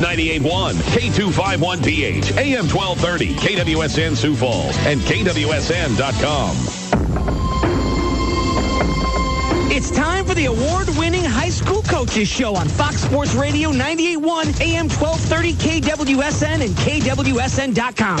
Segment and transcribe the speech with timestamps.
[0.00, 6.56] 98.1, K251PH, AM 1230, KWSN Sioux Falls, and KWSN.com.
[9.72, 14.88] It's time for the award-winning high school coaches show on Fox Sports Radio 98.1, AM
[14.88, 18.20] 1230, KWSN, and KWSN.com.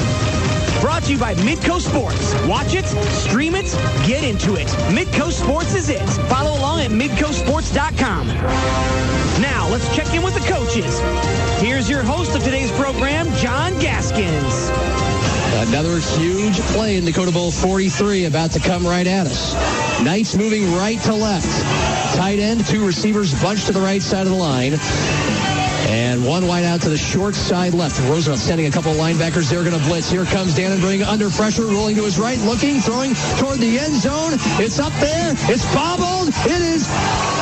[0.80, 2.34] Brought to you by Midco Sports.
[2.48, 3.66] Watch it, stream it,
[4.04, 4.66] get into it.
[4.90, 6.02] Midco Sports is it.
[6.28, 9.27] Follow along at midcosports.com.
[9.40, 10.98] Now, let's check in with the coaches.
[11.60, 14.68] Here's your host of today's program, John Gaskins.
[15.68, 19.54] Another huge play in Dakota Bowl 43 about to come right at us.
[20.02, 21.46] Knights moving right to left.
[22.16, 24.74] Tight end, two receivers bunched to the right side of the line.
[25.88, 28.00] And one wide out to the short side left.
[28.10, 29.48] Roosevelt sending a couple of linebackers.
[29.48, 30.10] They're going to blitz.
[30.10, 34.32] Here comes Dannenberg under pressure, rolling to his right, looking, throwing toward the end zone.
[34.60, 35.34] It's up there.
[35.48, 36.28] It's bobbled.
[36.28, 36.86] It is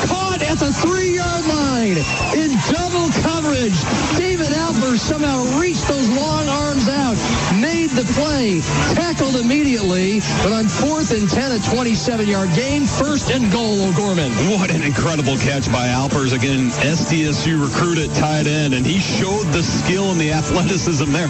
[0.06, 1.96] caught at the three-yard line
[2.36, 3.78] in double coverage.
[4.16, 7.16] David Alper somehow reached those long arms out,
[7.60, 8.60] made the play,
[8.94, 14.32] tackled immediately, but on fourth and 10, a 27-yard gain, first and goal, O'Gorman.
[14.58, 16.32] What an incredible catch by Alpers.
[16.32, 21.28] Again, SDSU recruit at tight end, and he showed the skill and the athleticism there.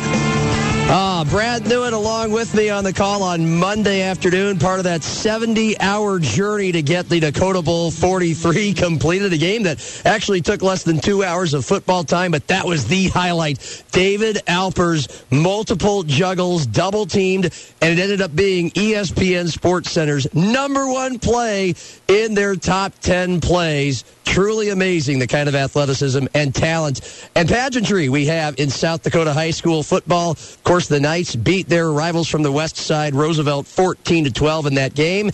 [0.88, 5.00] Ah, Brad Newitt along with me on the call on Monday afternoon, part of that
[5.00, 10.84] 70-hour journey to get the Dakota Bowl 43 completed, a game that actually took less
[10.84, 13.84] than two hours of football time, but that was the highlight.
[13.90, 17.45] David Alpers, multiple juggles, double teamed,
[17.83, 21.75] and it ended up being ESPN Sports Center's number one play
[22.08, 24.03] in their top 10 plays.
[24.25, 29.34] Truly amazing the kind of athleticism and talent and pageantry we have in South Dakota
[29.34, 30.31] high school football.
[30.33, 34.67] Of course, the Knights beat their rivals from the west side, Roosevelt, 14 to 12
[34.67, 35.30] in that game.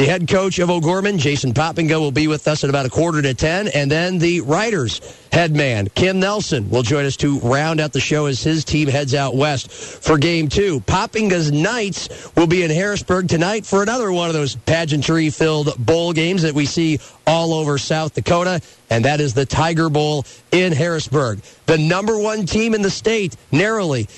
[0.00, 3.20] The head coach of O'Gorman, Jason Poppinga, will be with us at about a quarter
[3.20, 3.68] to 10.
[3.68, 8.00] And then the Riders head man, Kim Nelson, will join us to round out the
[8.00, 10.80] show as his team heads out west for game two.
[10.80, 16.40] Poppinga's Knights will be in Harrisburg tonight for another one of those pageantry-filled bowl games
[16.42, 21.42] that we see all over South Dakota, and that is the Tiger Bowl in Harrisburg.
[21.66, 24.08] The number one team in the state, narrowly,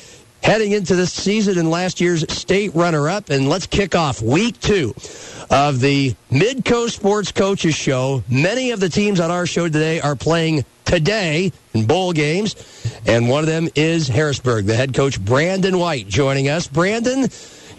[0.42, 3.30] heading into this season and last year's state runner-up.
[3.30, 4.94] And let's kick off week two
[5.50, 8.22] of the Midco Sports Coaches Show.
[8.28, 12.56] Many of the teams on our show today are playing today in bowl games,
[13.06, 14.66] and one of them is Harrisburg.
[14.66, 16.66] The head coach, Brandon White, joining us.
[16.66, 17.28] Brandon,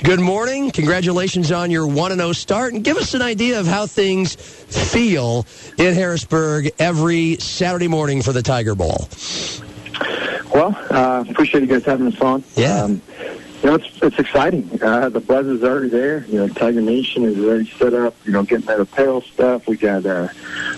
[0.04, 0.72] good morning.
[0.72, 5.46] Congratulations on your 1-0 start, and give us an idea of how things feel
[5.78, 9.08] in Harrisburg every Saturday morning for the Tiger Bowl.
[10.54, 12.44] Well, uh, appreciate you guys having us on.
[12.56, 12.84] Yeah.
[12.84, 13.02] Um,
[13.64, 14.78] you know, it's it's exciting.
[14.84, 16.26] Uh, the buzz is already there.
[16.26, 18.14] You know, Tiger Nation is already set up.
[18.26, 19.68] You know, getting that apparel stuff.
[19.68, 20.30] We got a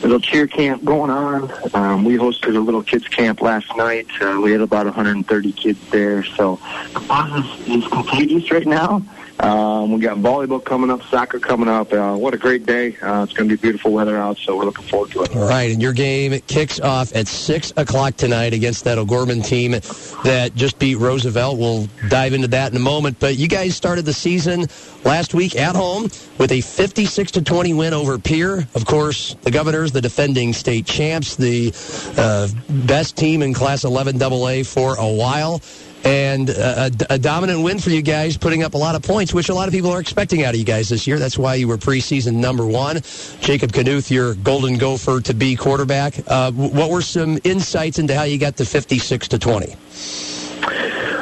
[0.03, 1.52] little cheer camp going on.
[1.74, 4.06] Um, we hosted a little kids camp last night.
[4.22, 6.24] Uh, we had about 130 kids there.
[6.24, 6.59] So
[6.94, 9.02] the buzz is, is contagious right now.
[9.40, 11.91] Um, we got volleyball coming up, soccer coming up.
[11.91, 12.97] Uh, what a great day.
[13.01, 15.35] Uh, it's going to be beautiful weather out, so we're looking forward to it.
[15.35, 19.72] All right, and your game kicks off at 6 o'clock tonight against that O'Gorman team
[19.72, 21.59] that just beat Roosevelt.
[21.59, 23.19] We'll dive into that in a moment.
[23.19, 24.68] But you guys started the season
[25.03, 26.03] last week at home
[26.38, 28.67] with a 56 to 20 win over Pierre.
[28.73, 31.73] Of course, the Governors, the defending state champs, the
[32.17, 35.62] uh, best team in Class 11 AA for a while
[36.05, 39.49] and a, a, dominant win for you guys, putting up a lot of points, which
[39.49, 41.17] a lot of people are expecting out of you guys this year.
[41.17, 43.01] That's why you were preseason number one.
[43.41, 46.16] Jacob Knuth, your Golden Gopher to be quarterback.
[46.27, 49.75] Uh, what were some insights into how you got to 56 to 20?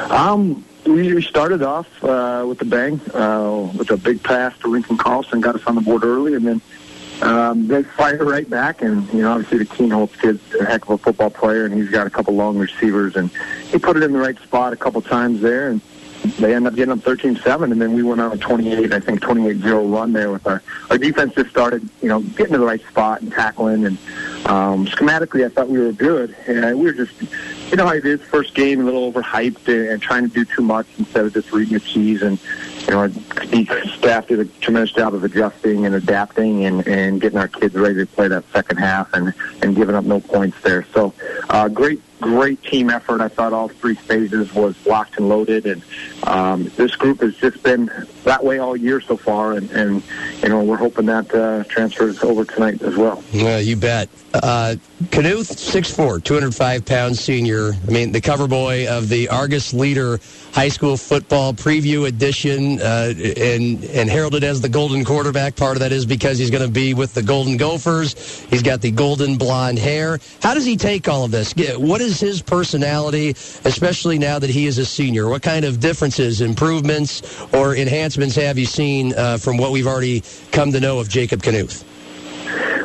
[0.10, 4.98] Um, we started off uh, with a bang, uh, with a big pass to Lincoln
[4.98, 6.62] Carlson, got us on the board early, and then
[7.24, 10.90] um, they fired right back, and you know, obviously the Keenholz kid's a heck of
[10.92, 13.30] a football player, and he's got a couple long receivers, and
[13.72, 15.80] he put it in the right spot a couple times there, and
[16.40, 19.22] they end up getting up 13-7, and then we went on a 28, I think
[19.22, 22.82] 28-0 run there with our our defense just started, you know, getting to the right
[22.88, 23.98] spot and tackling, and
[24.46, 28.06] um, schematically I thought we were good, and we were just, you know how it
[28.06, 31.34] is, first game a little overhyped and, and trying to do too much instead of
[31.34, 32.38] just reading the keys, and
[32.88, 33.10] you know, our
[33.98, 37.96] staff did a tremendous job of adjusting and adapting and, and getting our kids ready
[37.96, 40.86] to play that second half and, and giving up no points there.
[40.94, 41.14] So,
[41.50, 43.22] uh, great, great team effort.
[43.22, 45.84] I thought all three phases was locked and loaded, and
[46.24, 47.92] um, this group has just been
[48.24, 49.54] that way all year so far.
[49.54, 50.04] And, and
[50.42, 53.24] you know, we're hoping that uh, transfers over tonight as well.
[53.32, 54.10] Yeah, you bet.
[54.34, 57.74] Uh, Knuth, 6'4", 205 pounds senior.
[57.88, 60.20] I mean, the cover boy of the Argus Leader
[60.54, 65.56] High School Football Preview Edition, uh, and and heralded as the Golden Quarterback.
[65.56, 68.14] Part of that is because he's going to be with the Golden Gophers.
[68.50, 70.20] He's got the golden blonde hair.
[70.42, 71.54] How does he take all of this?
[71.78, 73.30] What is is his personality,
[73.66, 75.28] especially now that he is a senior?
[75.30, 80.24] What kind of differences, improvements, or enhancements have you seen uh, from what we've already
[80.52, 81.84] come to know of Jacob Knuth?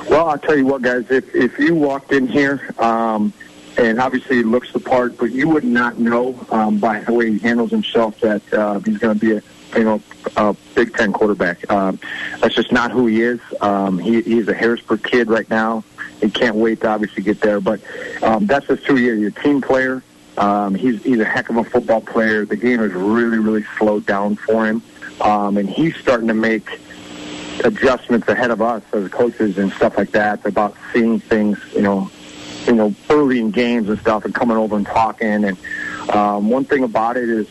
[0.09, 1.11] Well, I'll tell you what, guys.
[1.11, 3.33] If if you walked in here, um,
[3.77, 7.33] and obviously he looks the part, but you would not know um, by the way
[7.33, 9.43] he handles himself that uh, he's going to be a
[9.79, 10.03] you know
[10.37, 11.71] a Big Ten quarterback.
[11.71, 11.99] Um,
[12.41, 13.41] that's just not who he is.
[13.61, 15.85] Um, he, he's a Harrisburg kid right now.
[16.21, 17.81] He can't wait to obviously get there, but
[18.23, 19.19] um, that's just who he is.
[19.19, 20.03] He's a team player.
[20.37, 22.45] Um, he's he's a heck of a football player.
[22.45, 24.83] The game has really really slowed down for him,
[25.21, 26.69] um, and he's starting to make
[27.65, 32.09] adjustments ahead of us as coaches and stuff like that about seeing things, you know,
[32.67, 35.45] you know, early in games and stuff, and coming over and talking.
[35.45, 35.57] And
[36.11, 37.49] um, one thing about it is,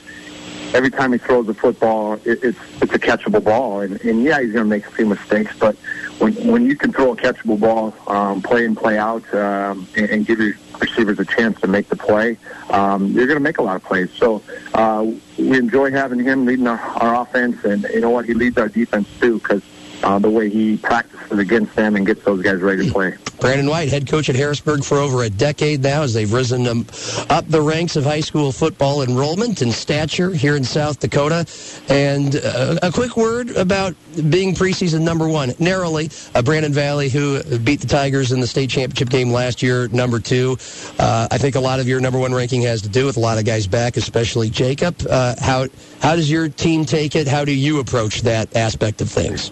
[0.74, 3.82] every time he throws the football, it, it's it's a catchable ball.
[3.82, 5.76] And, and yeah, he's going to make a few mistakes, but
[6.20, 10.10] when when you can throw a catchable ball, um, play and play out, um, and,
[10.10, 12.38] and give your receivers a chance to make the play,
[12.70, 14.12] um, you're going to make a lot of plays.
[14.14, 14.42] So
[14.74, 15.06] uh,
[15.38, 18.70] we enjoy having him leading our, our offense, and you know what, he leads our
[18.70, 19.62] defense too because
[20.08, 23.14] uh, the way he practices against them and gets those guys ready to play.
[23.42, 26.86] Brandon White, head coach at Harrisburg for over a decade now, as they've risen um,
[27.30, 31.46] up the ranks of high school football enrollment and stature here in South Dakota.
[31.90, 33.96] And uh, a quick word about
[34.30, 35.54] being preseason number one.
[35.60, 39.90] Narrowly, uh, Brandon Valley, who beat the Tigers in the state championship game last year,
[39.90, 40.58] number two.
[40.98, 43.20] Uh, I think a lot of your number one ranking has to do with a
[43.20, 44.96] lot of guys back, especially Jacob.
[45.08, 45.68] Uh, how
[46.02, 47.28] how does your team take it?
[47.28, 49.52] How do you approach that aspect of things?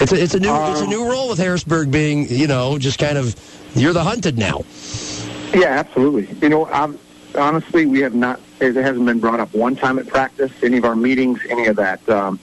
[0.00, 2.78] It's a, it's a new um, it's a new role with Harrisburg being you know
[2.78, 3.36] just kind of
[3.74, 4.62] you're the hunted now.
[5.54, 6.34] Yeah, absolutely.
[6.40, 6.98] You know, I'm,
[7.34, 8.40] honestly, we have not.
[8.60, 11.76] It hasn't been brought up one time at practice, any of our meetings, any of
[11.76, 12.06] that.
[12.08, 12.38] Um,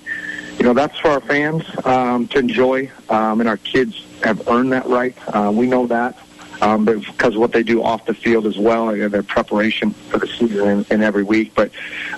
[0.58, 4.74] you know, that's for our fans um, to enjoy, um, and our kids have earned
[4.74, 5.16] that right.
[5.28, 6.18] Uh, we know that.
[6.60, 10.18] Um, because of what they do off the field as well, and their preparation for
[10.18, 11.54] the season and, and every week.
[11.54, 11.70] But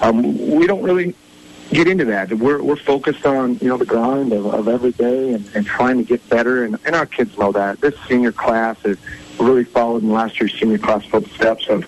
[0.01, 1.13] um, we don't really
[1.71, 2.33] get into that.
[2.33, 5.97] We're we're focused on you know the grind of, of every day and, and trying
[5.97, 7.81] to get better, and, and our kids know that.
[7.81, 8.97] This senior class has
[9.39, 11.85] really followed in last year's senior class footsteps of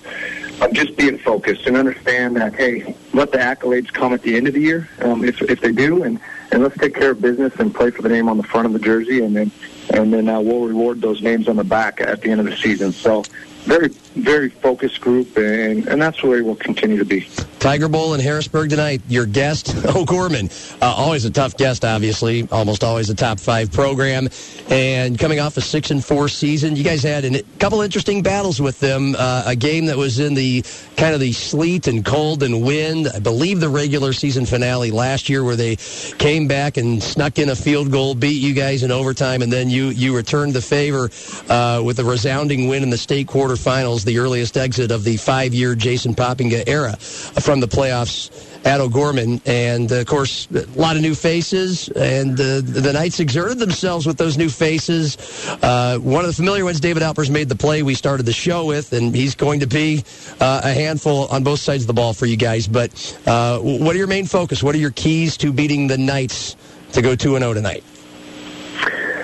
[0.61, 4.47] of just being focused and understand that hey, let the accolades come at the end
[4.47, 6.19] of the year um, if if they do, and
[6.51, 8.73] and let's take care of business and play for the name on the front of
[8.73, 9.51] the jersey, and then
[9.93, 12.55] and then uh, we'll reward those names on the back at the end of the
[12.55, 12.91] season.
[12.91, 13.23] So
[13.63, 17.27] very, very focused group, and, and that's where we'll continue to be.
[17.59, 19.01] Tiger Bowl in Harrisburg tonight.
[19.07, 20.49] Your guest, O'Gorman.
[20.81, 22.47] Uh, always a tough guest, obviously.
[22.51, 24.29] Almost always a top five program.
[24.69, 28.59] And coming off a six and four season, you guys had a couple interesting battles
[28.59, 29.15] with them.
[29.17, 30.63] Uh, a game that was in the
[30.97, 33.07] kind of the sleet and cold and wind.
[33.13, 35.75] I believe the regular season finale last year, where they
[36.17, 39.69] came back and snuck in a field goal, beat you guys in overtime, and then
[39.69, 41.09] you you returned the favor
[41.49, 45.75] uh, with a resounding win in the state quarterfinals, the earliest exit of the five-year
[45.75, 48.29] Jason Poppinga era from the playoffs
[48.65, 49.41] at O'Gorman.
[49.45, 54.05] And, uh, of course, a lot of new faces, and uh, the Knights exerted themselves
[54.05, 55.17] with those new faces.
[55.61, 58.65] Uh, one of the familiar ones, David Alpers, made the play we started the show
[58.65, 60.03] with, and he's going to be
[60.39, 62.67] uh, a handful on both sides of the ball for you guys.
[62.67, 62.91] But
[63.25, 64.61] uh, what are your main focus?
[64.61, 66.55] What are your keys to beating the Knights
[66.93, 67.83] to go 2-0 tonight?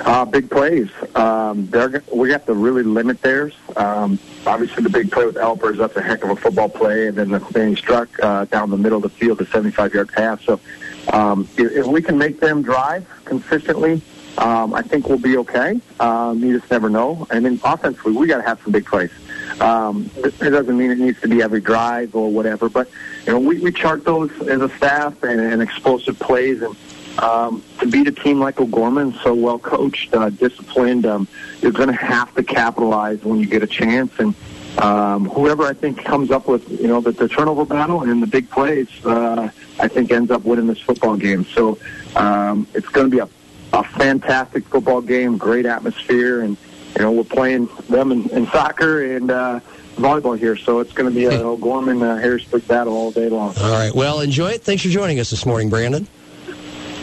[0.08, 0.90] Uh, big plays.
[1.16, 3.54] Um, they're, we have to really limit theirs.
[3.76, 7.08] Um, obviously, the big play with Alpers, that's a heck of a football play.
[7.08, 10.42] And then the thing struck uh, down the middle of the field, the 75-yard pass.
[10.46, 10.62] So
[11.12, 14.02] um, if, if we can make them drive consistently,
[14.38, 15.82] um, I think we'll be okay.
[16.00, 17.28] Um, you just never know.
[17.30, 19.12] And then offensively, we got to have some big plays.
[19.60, 22.90] Um, it doesn't mean it needs to be every drive or whatever, but
[23.26, 26.76] you know we, we chart those as a staff and, and explosive plays and
[27.20, 31.28] um, to beat a team like O'Gorman, so well coached, uh, disciplined, um,
[31.62, 34.12] you're going to have to capitalize when you get a chance.
[34.20, 34.36] And
[34.78, 38.28] um, whoever I think comes up with you know the, the turnover battle and the
[38.28, 41.46] big plays, uh, I think ends up winning this football game.
[41.46, 41.80] So
[42.16, 43.30] um, it's going to be a,
[43.74, 46.58] a fantastic football game, great atmosphere, and
[46.96, 49.32] you know we're playing them in, in soccer and.
[49.32, 49.60] Uh,
[49.98, 53.56] volleyball here, so it's going to be a O'Gorman uh, Harrisburg battle all day long.
[53.58, 53.92] All right.
[53.92, 54.62] Well, enjoy it.
[54.62, 56.08] Thanks for joining us this morning, Brandon.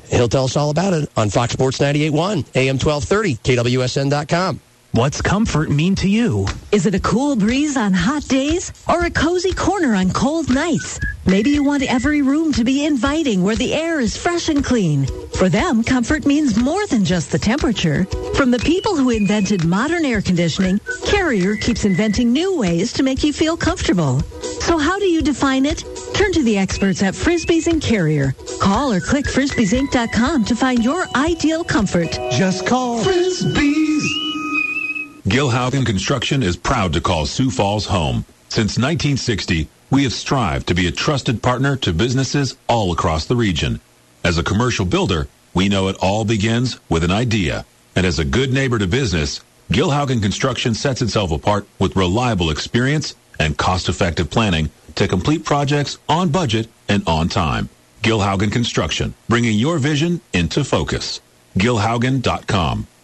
[0.08, 4.60] He'll tell us all about it on Fox Sports 98.1, AM 1230, KWSN.com.
[4.92, 6.48] What's comfort mean to you?
[6.72, 10.98] Is it a cool breeze on hot days or a cozy corner on cold nights?
[11.26, 15.06] Maybe you want every room to be inviting where the air is fresh and clean.
[15.34, 18.04] For them, comfort means more than just the temperature.
[18.34, 23.22] From the people who invented modern air conditioning, Carrier keeps inventing new ways to make
[23.22, 24.20] you feel comfortable.
[24.60, 25.84] So how do you define it?
[26.14, 28.34] Turn to the experts at Frisbees and Carrier.
[28.60, 32.12] Call or click frisbeesinc.com to find your ideal comfort.
[32.32, 34.04] Just call Frisbees.
[35.28, 38.24] Gil Haugen Construction is proud to call Sioux Falls home.
[38.48, 43.36] Since 1960, we have strived to be a trusted partner to businesses all across the
[43.36, 43.80] region.
[44.24, 47.64] As a commercial builder, we know it all begins with an idea.
[47.96, 49.40] And as a good neighbor to business,
[49.72, 55.98] Gil Haugen Construction sets itself apart with reliable experience and cost-effective planning to complete projects
[56.08, 57.68] on budget and on time.
[58.02, 61.20] Gil Haugen Construction, bringing your vision into focus.
[61.58, 62.86] GilHaugen.com.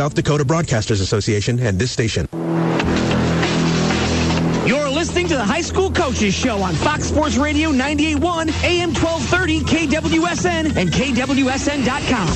[0.00, 2.26] South Dakota Broadcasters Association and this station.
[4.64, 9.60] You're listening to the High School Coaches Show on Fox Sports Radio 98.1, AM 1230,
[9.60, 12.28] KWSN, and KWSN.com.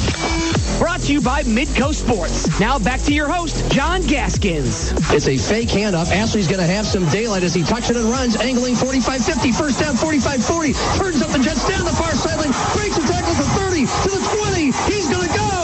[0.79, 2.61] Brought to you by Midco Sports.
[2.61, 4.93] Now back to your host, John Gaskins.
[5.15, 6.13] It's a fake handoff.
[6.13, 9.81] Ashley's going to have some daylight as he tucks it and runs, angling 45-50, first
[9.81, 13.87] down 45-40, turns up and jets down the far sideline, breaks the tackle to 30,
[13.87, 14.21] to the
[14.53, 14.65] 20.
[14.93, 15.55] He's going to go.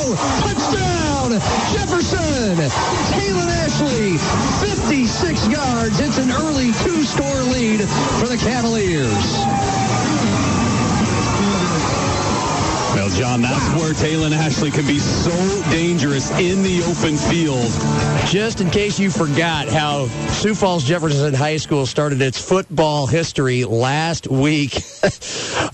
[2.70, 3.20] Jefferson.
[3.20, 4.18] Taylor Ashley,
[4.86, 6.00] 56 yards.
[6.00, 7.80] It's an early two-score lead
[8.18, 9.69] for the Cavaliers.
[13.20, 13.80] John, that's wow.
[13.80, 15.30] where Taylor Ashley can be so
[15.70, 17.70] dangerous in the open field.
[18.26, 23.66] Just in case you forgot how Sioux Falls Jefferson High School started its football history
[23.66, 24.74] last week,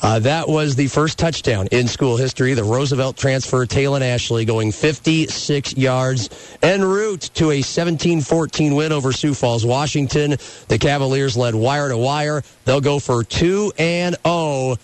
[0.02, 2.54] uh, that was the first touchdown in school history.
[2.54, 9.12] The Roosevelt transfer, Taylor Ashley, going 56 yards en route to a 17-14 win over
[9.12, 10.30] Sioux Falls, Washington.
[10.66, 12.42] The Cavaliers led wire to wire.
[12.64, 14.78] They'll go for 2 and 0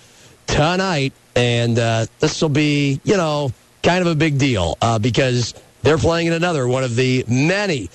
[0.46, 3.50] tonight and uh, this will be, you know,
[3.82, 7.88] kind of a big deal uh, because they're playing in another one of the many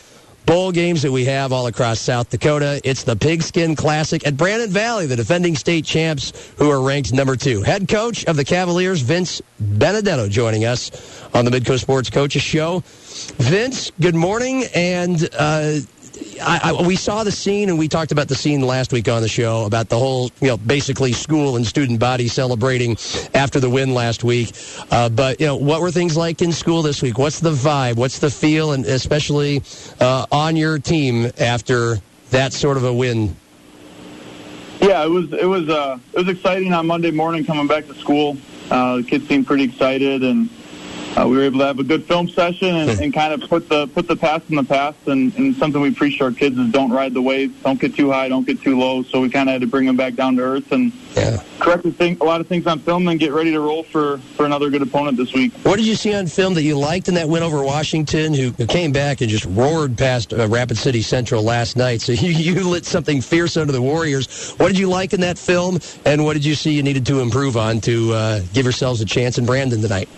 [0.47, 2.79] bowl games that we have all across South Dakota.
[2.83, 7.35] It's the Pigskin Classic at Brandon Valley, the defending state champs who are ranked number
[7.35, 7.61] two.
[7.63, 10.91] Head coach of the Cavaliers, Vince Benedetto, joining us
[11.33, 12.81] on the Midco Sports Coaches Show.
[13.37, 15.79] Vince, good morning, and uh,
[16.41, 19.21] I, I, we saw the scene and we talked about the scene last week on
[19.21, 22.97] the show about the whole, you know, basically school and student body celebrating
[23.33, 24.53] after the win last week.
[24.91, 27.17] Uh, but, you know, what were things like in school this week?
[27.17, 27.95] What's the vibe?
[27.95, 28.71] What's the feel?
[28.71, 29.63] And especially
[29.99, 31.97] uh, on your team after
[32.31, 33.35] that sort of a win?
[34.81, 37.95] Yeah, it was it was uh, it was exciting on Monday morning coming back to
[37.95, 38.37] school.
[38.69, 40.49] Uh, the kids seemed pretty excited, and
[41.17, 43.67] uh, we were able to have a good film session and, and kind of put
[43.69, 44.97] the put the past in the past.
[45.07, 47.95] And, and something we preach to our kids is don't ride the waves, don't get
[47.95, 49.03] too high, don't get too low.
[49.03, 51.41] So we kind of had to bring them back down to earth and Yeah.
[51.59, 54.19] correct a, thing, a lot of things on film and get ready to roll for
[54.35, 55.53] for another good opponent this week.
[55.63, 58.51] What did you see on film that you liked in that win over Washington, who,
[58.51, 62.01] who came back and just roared past uh, Rapid City Central last night?
[62.01, 64.51] So you, you lit something fierce under the Warriors.
[64.57, 67.21] What did you like in that film, and what did you see you needed to
[67.21, 70.09] improve on to uh, give yourselves a chance in Brandon tonight?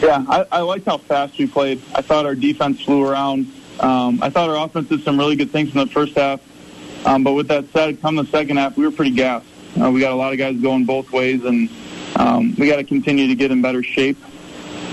[0.00, 1.82] Yeah, I, I liked how fast we played.
[1.94, 3.52] I thought our defense flew around.
[3.80, 6.40] Um, I thought our offense did some really good things in the first half.
[7.06, 9.46] Um, but with that said, come the second half, we were pretty gassed.
[9.80, 11.68] Uh, we got a lot of guys going both ways, and
[12.16, 14.16] um, we got to continue to get in better shape.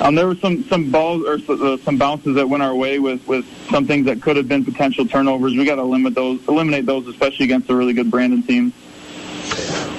[0.01, 3.25] Um, there were some some balls or uh, some bounces that went our way with
[3.27, 5.53] with some things that could have been potential turnovers.
[5.53, 8.73] We got to limit those, eliminate those, especially against a really good Brandon team.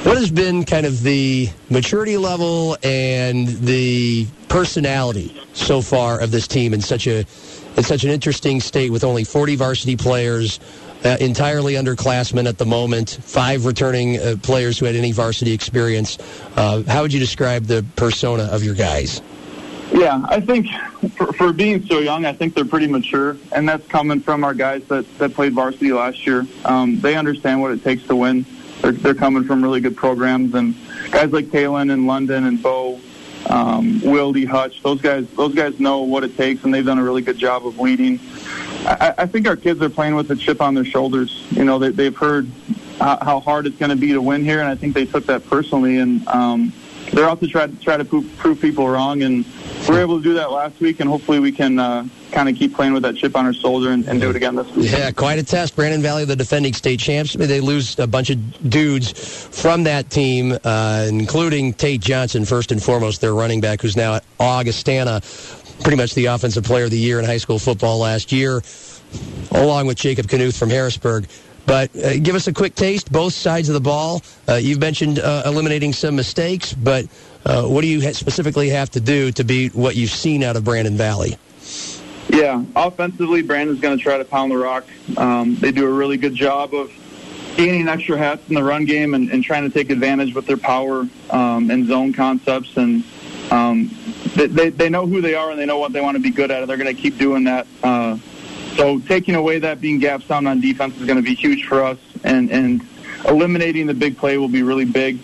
[0.04, 6.46] What has been kind of the maturity level and the personality so far of this
[6.46, 7.26] team in such a
[7.76, 10.58] in such an interesting state with only 40 varsity players,
[11.04, 16.18] uh, entirely underclassmen at the moment, five returning uh, players who had any varsity experience.
[16.56, 19.22] Uh, how would you describe the persona of your guys?
[19.92, 20.66] Yeah, I think
[21.16, 24.54] for, for being so young, I think they're pretty mature, and that's coming from our
[24.54, 26.46] guys that, that played varsity last year.
[26.64, 28.44] Um, they understand what it takes to win.
[28.82, 30.74] They're, they're coming from really good programs, and
[31.10, 33.00] guys like Kalen and London and Bo,
[33.46, 37.04] um, Wildy, Hutch, those guys, those guys know what it takes, and they've done a
[37.04, 38.20] really good job of leading.
[38.84, 41.46] I, I think our kids are playing with a chip on their shoulders.
[41.50, 42.48] You know, they, they've heard
[42.98, 45.26] how, how hard it's going to be to win here, and I think they took
[45.26, 46.72] that personally, and um,
[47.12, 49.44] they're out to try to try to prove, prove people wrong, and
[49.88, 52.56] we were able to do that last week, and hopefully we can uh, kind of
[52.56, 54.90] keep playing with that chip on our shoulder and, and do it again this week.
[54.90, 55.74] Yeah, quite a test.
[55.76, 59.12] Brandon Valley, the defending state champs, they lose a bunch of dudes
[59.58, 64.14] from that team, uh, including Tate Johnson, first and foremost, their running back, who's now
[64.14, 65.20] at Augustana,
[65.82, 68.62] pretty much the offensive player of the year in high school football last year,
[69.52, 71.26] along with Jacob Knuth from Harrisburg.
[71.68, 74.22] But uh, give us a quick taste, both sides of the ball.
[74.48, 77.04] Uh, you've mentioned uh, eliminating some mistakes, but
[77.44, 80.56] uh, what do you ha- specifically have to do to beat what you've seen out
[80.56, 81.36] of Brandon Valley?
[82.30, 84.86] Yeah, offensively, Brandon's going to try to pound the rock.
[85.18, 86.90] Um, they do a really good job of
[87.58, 90.56] gaining extra hats in the run game and, and trying to take advantage with their
[90.56, 92.78] power um, and zone concepts.
[92.78, 93.04] And
[93.50, 93.94] um,
[94.34, 96.30] they, they, they know who they are and they know what they want to be
[96.30, 97.66] good at, and they're going to keep doing that.
[97.82, 98.16] Uh,
[98.78, 101.82] so taking away that being gap sound on defense is going to be huge for
[101.82, 102.80] us, and, and
[103.26, 105.18] eliminating the big play will be really big.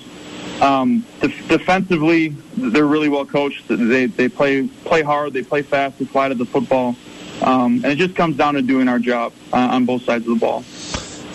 [0.61, 3.69] Um, def- defensively, they're really well coached.
[3.69, 5.33] They they play play hard.
[5.33, 6.01] They play fast.
[6.01, 6.97] They fly to the football,
[7.43, 10.35] um, and it just comes down to doing our job uh, on both sides of
[10.35, 10.65] the ball.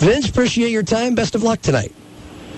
[0.00, 1.14] Vince, appreciate your time.
[1.14, 1.94] Best of luck tonight.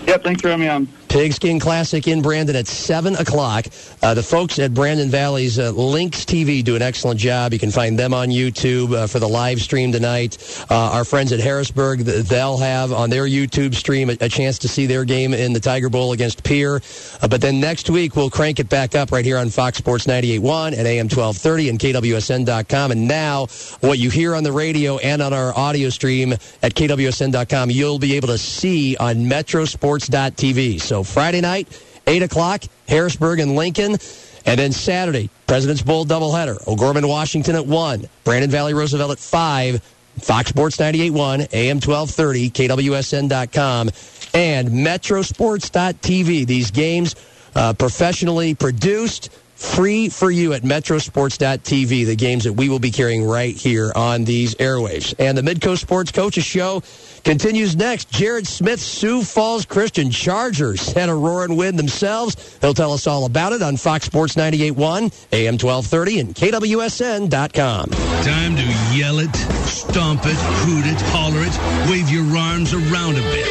[0.08, 0.88] Yep, thanks for having me on.
[1.12, 3.66] Pigskin Classic in Brandon at 7 o'clock.
[4.02, 7.52] Uh, the folks at Brandon Valley's uh, Lynx TV do an excellent job.
[7.52, 10.38] You can find them on YouTube uh, for the live stream tonight.
[10.70, 14.68] Uh, our friends at Harrisburg, they'll have on their YouTube stream a, a chance to
[14.68, 16.76] see their game in the Tiger Bowl against Pierre.
[17.20, 20.06] Uh, but then next week, we'll crank it back up right here on Fox Sports
[20.06, 22.90] 98.1 at AM 1230 and KWSN.com.
[22.90, 23.48] And now,
[23.80, 28.16] what you hear on the radio and on our audio stream at KWSN.com, you'll be
[28.16, 30.80] able to see on metrosports.tv.
[30.80, 31.68] So Friday night,
[32.06, 33.96] 8 o'clock, Harrisburg and Lincoln.
[34.44, 36.66] And then Saturday, President's Bowl doubleheader.
[36.66, 38.08] O'Gorman, Washington at 1.
[38.24, 39.80] Brandon Valley, Roosevelt at 5.
[40.18, 43.90] Fox Sports 98.1, AM 1230, KWSN.com,
[44.34, 46.46] and Metrosports.tv.
[46.46, 47.14] These games
[47.54, 49.30] uh, professionally produced,
[49.62, 54.24] free for you at Metrosports.tv, the games that we will be carrying right here on
[54.24, 55.14] these airwaves.
[55.18, 56.82] And the Midco Sports Coaches Show
[57.24, 58.10] continues next.
[58.10, 62.58] Jared Smith, Sioux Falls Christian Chargers had a roaring win themselves.
[62.60, 67.90] He'll tell us all about it on Fox Sports 98.1, AM 1230, and KWSN.com.
[67.90, 69.34] Time to yell it,
[69.66, 73.46] stomp it, hoot it, holler it, wave your arms around a bit.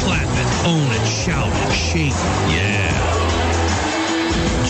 [0.00, 2.71] Clap it, own it, shout it, shake it, yeah.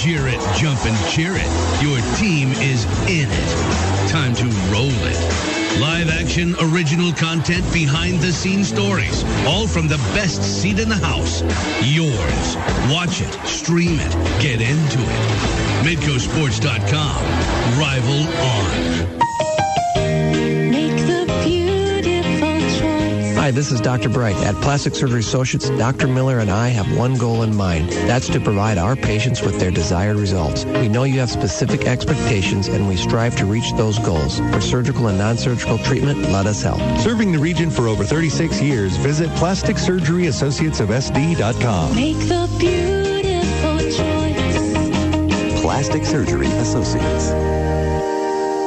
[0.03, 1.47] Jeer it, jump and cheer it.
[1.81, 4.11] Your team is in it.
[4.11, 5.81] Time to roll it.
[5.81, 9.23] Live action, original content, behind the scenes stories.
[9.47, 11.43] All from the best seat in the house.
[11.85, 12.57] Yours.
[12.91, 14.13] Watch it, stream it,
[14.43, 15.87] get into it.
[15.87, 17.79] MidcoSports.com.
[17.79, 19.52] Rival on.
[23.43, 24.09] Hi, this is Dr.
[24.09, 24.37] Bright.
[24.37, 26.07] At Plastic Surgery Associates, Dr.
[26.07, 27.89] Miller and I have one goal in mind.
[27.91, 30.65] That's to provide our patients with their desired results.
[30.65, 34.39] We know you have specific expectations and we strive to reach those goals.
[34.39, 36.79] For surgical and non-surgical treatment, let us help.
[37.01, 41.97] Serving the region for over 36 years, visit Plastic Surgery Associates of SD.com.
[41.97, 45.61] Make the beautiful choice.
[45.61, 47.52] Plastic Surgery Associates.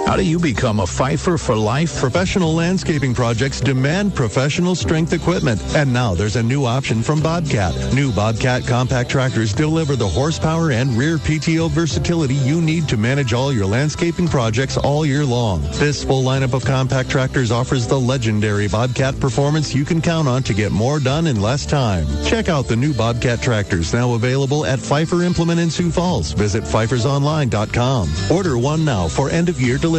[0.05, 1.97] How do you become a Pfeiffer for life?
[1.99, 5.59] Professional landscaping projects demand professional strength equipment.
[5.75, 7.73] And now there's a new option from Bobcat.
[7.91, 13.33] New Bobcat compact tractors deliver the horsepower and rear PTO versatility you need to manage
[13.33, 15.63] all your landscaping projects all year long.
[15.73, 20.43] This full lineup of compact tractors offers the legendary Bobcat performance you can count on
[20.43, 22.05] to get more done in less time.
[22.23, 26.31] Check out the new Bobcat tractors now available at Pfeiffer Implement in Sioux Falls.
[26.33, 28.09] Visit pfeiffersonline.com.
[28.31, 29.94] Order one now for end of year delivery.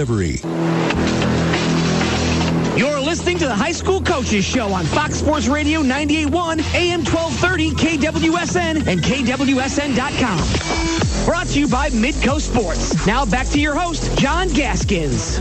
[2.76, 7.70] You're listening to the High School Coaches Show on Fox Sports Radio 98.1, AM 1230,
[7.70, 11.24] KWSN, and KWSN.com.
[11.24, 13.06] Brought to you by Midco Sports.
[13.06, 15.40] Now back to your host, John Gaskins.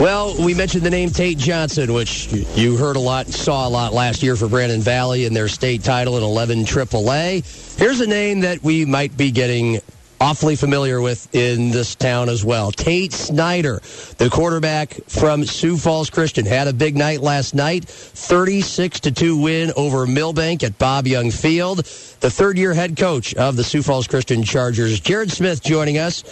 [0.00, 3.92] Well, we mentioned the name Tate Johnson, which you heard a lot, saw a lot
[3.92, 7.78] last year for Brandon Valley in their state title in 11 AAA.
[7.78, 9.80] Here's a name that we might be getting
[10.20, 12.70] awfully familiar with in this town as well.
[12.70, 13.80] Tate Snyder,
[14.18, 17.86] the quarterback from Sioux Falls Christian, had a big night last night.
[17.86, 21.78] 36 to 2 win over Milbank at Bob Young Field.
[21.78, 26.22] The third year head coach of the Sioux Falls Christian Chargers, Jared Smith, joining us.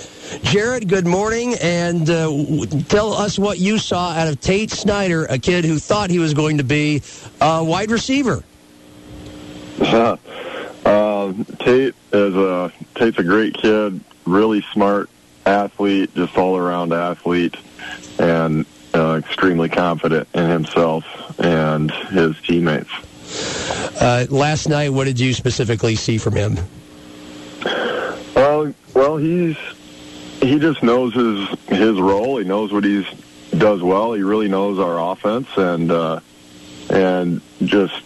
[0.43, 2.29] Jared, good morning, and uh,
[2.89, 6.35] tell us what you saw out of Tate Snyder, a kid who thought he was
[6.35, 7.03] going to be
[7.41, 8.45] a wide receiver.
[11.29, 15.11] Uh, Tate is a Tate's a great kid, really smart
[15.45, 17.57] athlete, just all around athlete,
[18.19, 18.65] and
[18.95, 21.05] uh, extremely confident in himself
[21.41, 22.91] and his teammates.
[24.01, 26.59] Uh, last night, what did you specifically see from him?
[28.35, 29.57] Well, well, he's
[30.41, 32.39] he just knows his his role.
[32.39, 33.07] He knows what he's
[33.57, 34.13] does well.
[34.13, 36.21] He really knows our offense, and uh,
[36.91, 38.01] and just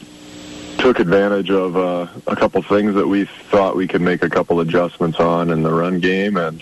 [0.83, 4.59] took advantage of uh, a couple things that we thought we could make a couple
[4.59, 6.61] adjustments on in the run game and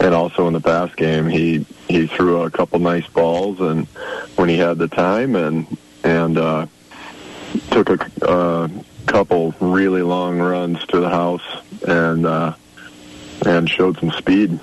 [0.00, 1.28] and also in the pass game.
[1.28, 3.86] He he threw a couple nice balls and
[4.36, 6.66] when he had the time and and uh,
[7.70, 8.68] took a uh,
[9.04, 11.44] couple really long runs to the house
[11.86, 12.54] and uh,
[13.44, 14.58] and showed some speed.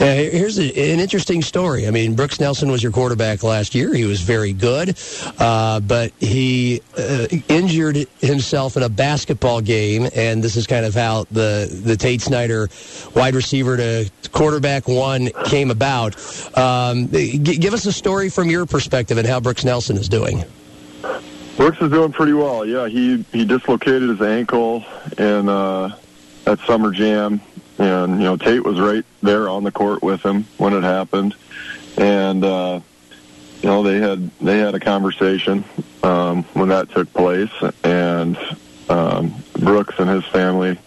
[0.00, 1.86] Uh, here's a, an interesting story.
[1.86, 3.94] I mean, Brooks Nelson was your quarterback last year.
[3.94, 4.98] He was very good,
[5.38, 10.94] uh, but he uh, injured himself in a basketball game, and this is kind of
[10.94, 12.68] how the the Tate Snyder
[13.14, 16.16] wide receiver to quarterback one came about.
[16.58, 20.42] Um, g- give us a story from your perspective and how Brooks Nelson is doing.
[21.56, 22.64] Brooks is doing pretty well.
[22.64, 24.84] Yeah, he he dislocated his ankle
[25.18, 25.96] in uh,
[26.46, 27.40] at summer jam,
[27.78, 31.34] and you know Tate was right there on the court with him when it happened,
[31.96, 32.80] and uh,
[33.62, 35.64] you know they had they had a conversation
[36.02, 37.52] um, when that took place,
[37.84, 38.38] and
[38.88, 40.78] um, Brooks and his family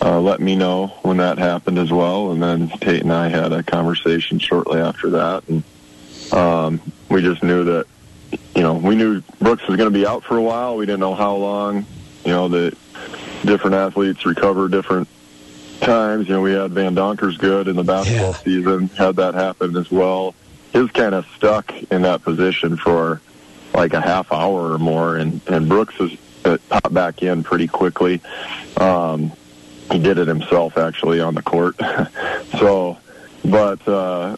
[0.00, 3.52] uh, let me know when that happened as well, and then Tate and I had
[3.52, 5.62] a conversation shortly after that, and
[6.32, 7.86] um, we just knew that
[8.54, 10.76] you know, we knew Brooks was going to be out for a while.
[10.76, 11.86] We didn't know how long.
[12.24, 12.76] You know, that
[13.44, 15.08] different athletes recover different
[15.80, 16.28] times.
[16.28, 19.90] You know, we had Van Donkers good in the basketball season, had that happen as
[19.90, 20.34] well.
[20.72, 23.20] His kind of stuck in that position for
[23.74, 27.66] like a half hour or more, and, and Brooks has uh, popped back in pretty
[27.66, 28.20] quickly.
[28.76, 29.32] Um,
[29.90, 31.76] he did it himself actually on the court.
[32.58, 32.98] so,
[33.44, 34.36] but, uh,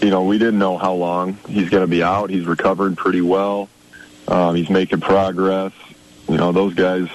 [0.00, 2.30] you know, we didn't know how long he's going to be out.
[2.30, 3.68] He's recovered pretty well.
[4.28, 5.72] Um, he's making progress.
[6.28, 7.08] You know, those guys,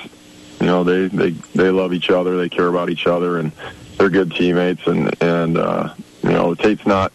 [0.60, 2.38] you know, they they they love each other.
[2.38, 3.52] They care about each other, and
[3.98, 4.86] they're good teammates.
[4.88, 7.12] And and uh, you know, Tate's not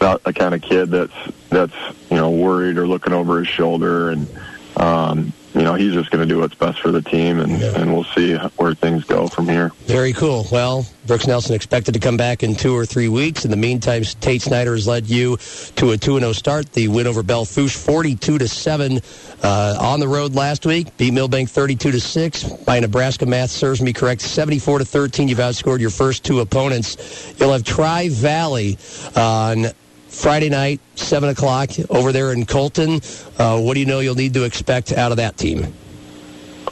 [0.00, 1.14] not a kind of kid that's
[1.50, 1.74] that's
[2.10, 4.10] you know worried or looking over his shoulder.
[4.10, 4.28] And
[4.76, 7.94] um, you know, he's just going to do what's best for the team, and and
[7.94, 9.70] we'll see where things go from here.
[9.86, 10.46] Very cool.
[10.52, 13.46] Well, Brooks Nelson expected to come back in two or three weeks.
[13.46, 15.38] In the meantime, Tate Snyder has led you
[15.76, 16.72] to a 2-0 start.
[16.72, 19.00] The win over Belle Fourche, 42 to 7
[19.42, 20.94] uh, on the road last week.
[20.98, 22.66] Beat Milbank 32 to 6.
[22.66, 24.20] My Nebraska math serves me correct.
[24.20, 25.28] 74 to 13.
[25.28, 27.34] You've outscored your first two opponents.
[27.38, 28.76] You'll have Tri Valley
[29.14, 29.68] on
[30.08, 33.00] Friday night, 7 o'clock, over there in Colton.
[33.38, 35.74] Uh, what do you know you'll need to expect out of that team?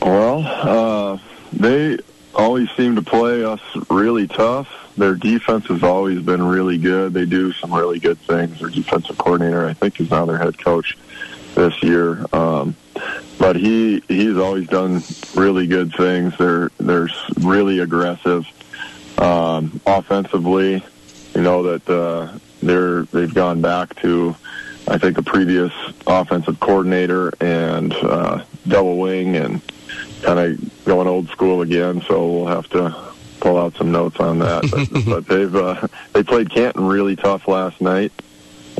[0.00, 1.18] Well, uh,
[1.52, 1.98] they
[2.34, 4.68] always seem to play us really tough.
[4.96, 7.12] Their defense has always been really good.
[7.12, 8.60] They do some really good things.
[8.60, 10.96] Their defensive coordinator, I think, is now their head coach
[11.54, 12.24] this year.
[12.32, 12.76] Um,
[13.38, 15.02] but he he's always done
[15.34, 16.36] really good things.
[16.38, 17.08] They're they're
[17.40, 18.46] really aggressive
[19.18, 20.84] um, offensively.
[21.34, 24.36] You know that uh, they're they've gone back to
[24.86, 25.72] I think the previous
[26.06, 29.62] offensive coordinator and uh, double wing and
[30.22, 32.02] kind of going old school again.
[32.02, 32.94] So we'll have to
[33.40, 34.62] pull out some notes on that.
[34.92, 38.12] but, but they've uh, they played Canton really tough last night,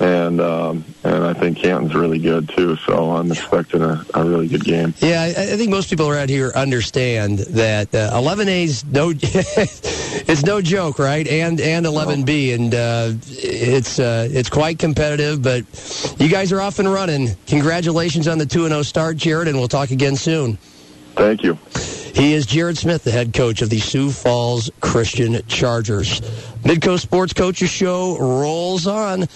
[0.00, 2.76] and um, and I think Canton's really good too.
[2.76, 4.94] So I'm expecting a, a really good game.
[4.98, 10.60] Yeah, I, I think most people around here understand that uh, 11A's no, it's no
[10.60, 11.26] joke, right?
[11.26, 15.42] And and 11B, and uh, it's uh, it's quite competitive.
[15.42, 15.64] But
[16.18, 17.36] you guys are off and running.
[17.46, 20.58] Congratulations on the two and zero start, Jared, and we'll talk again soon.
[21.14, 21.58] Thank you.
[22.14, 26.20] He is Jared Smith, the head coach of the Sioux Falls Christian Chargers.
[26.62, 29.26] Midco Sports Coaches Show rolls on.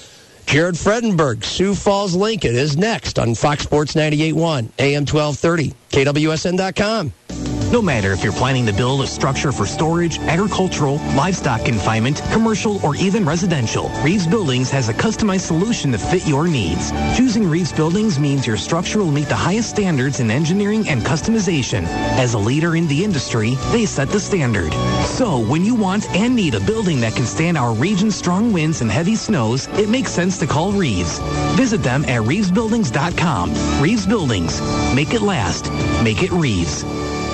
[0.48, 7.12] Jared Fredenberg, Sioux Falls Lincoln, is next on Fox Sports 98.1, AM 1230, KWSN.com.
[7.70, 12.82] No matter if you're planning to build a structure for storage, agricultural, livestock confinement, commercial,
[12.82, 16.90] or even residential, Reeves Buildings has a customized solution to fit your needs.
[17.14, 21.84] Choosing Reeves Buildings means your structure will meet the highest standards in engineering and customization.
[22.16, 24.72] As a leader in the industry, they set the standard.
[25.04, 28.80] So when you want and need a building that can stand our region's strong winds
[28.80, 31.18] and heavy snows, it makes sense to call Reeves.
[31.54, 33.82] Visit them at reevesbuildings.com.
[33.82, 34.58] Reeves Buildings.
[34.94, 35.70] Make it last.
[36.02, 36.82] Make it Reeves.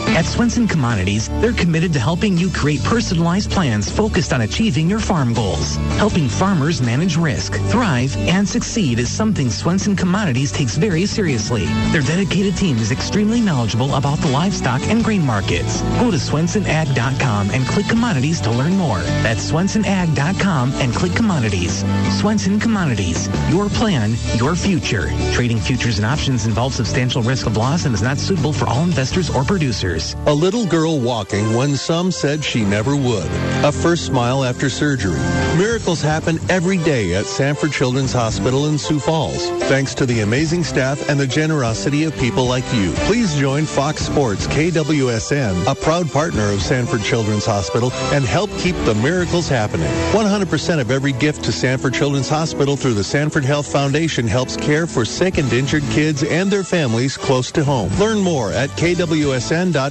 [0.08, 5.00] At Swenson Commodities, they're committed to helping you create personalized plans focused on achieving your
[5.00, 5.74] farm goals.
[5.98, 11.64] Helping farmers manage risk, thrive, and succeed is something Swenson Commodities takes very seriously.
[11.90, 15.80] Their dedicated team is extremely knowledgeable about the livestock and grain markets.
[15.98, 19.00] Go to swensonag.com and click commodities to learn more.
[19.24, 21.84] That's swensonag.com and click commodities.
[22.20, 25.10] Swenson Commodities, your plan, your future.
[25.32, 28.84] Trading futures and options involves substantial risk of loss and is not suitable for all
[28.84, 29.93] investors or producers.
[29.94, 33.30] A little girl walking when some said she never would.
[33.62, 35.20] A first smile after surgery.
[35.56, 39.48] Miracles happen every day at Sanford Children's Hospital in Sioux Falls.
[39.68, 42.92] Thanks to the amazing staff and the generosity of people like you.
[43.06, 48.74] Please join Fox Sports KWSN, a proud partner of Sanford Children's Hospital, and help keep
[48.84, 49.86] the miracles happening.
[50.10, 54.88] 100% of every gift to Sanford Children's Hospital through the Sanford Health Foundation helps care
[54.88, 57.92] for sick and injured kids and their families close to home.
[58.00, 59.83] Learn more at kwsn.com.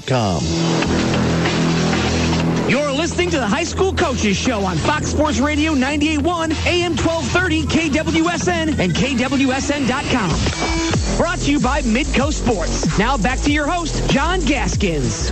[2.68, 7.64] You're listening to the High School Coaches Show on Fox Sports Radio 98.1, AM 1230,
[7.64, 11.18] KWSN, and KWSN.com.
[11.18, 12.98] Brought to you by Midco Sports.
[12.98, 15.30] Now back to your host, John Gaskins.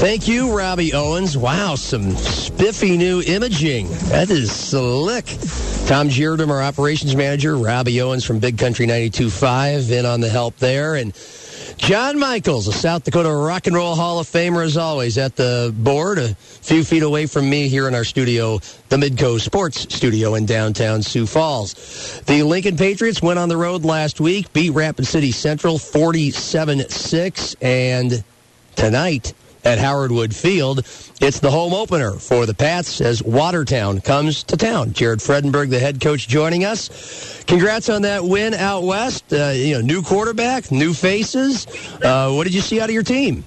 [0.00, 1.36] Thank you, Robbie Owens.
[1.36, 3.88] Wow, some spiffy new imaging.
[4.08, 5.26] That is slick.
[5.86, 10.56] Tom Giardum, our operations manager, Robbie Owens from Big Country 92.5, in on the help
[10.58, 10.94] there.
[10.94, 11.12] And
[11.76, 15.72] John Michaels, a South Dakota Rock and Roll Hall of Famer, as always, at the
[15.76, 20.34] board, a few feet away from me here in our studio, the Midco Sports Studio
[20.34, 22.22] in downtown Sioux Falls.
[22.26, 28.24] The Lincoln Patriots went on the road last week, beat Rapid City Central 47-6, and
[28.76, 30.78] tonight at Howard Wood Field,
[31.20, 34.92] it's the home opener for the Pats as Watertown comes to town.
[34.92, 37.42] Jared Fredenberg, the head coach, joining us.
[37.44, 39.32] Congrats on that win out west.
[39.32, 41.66] Uh, you know, new quarterback, new faces.
[42.02, 43.44] Uh, what did you see out of your team?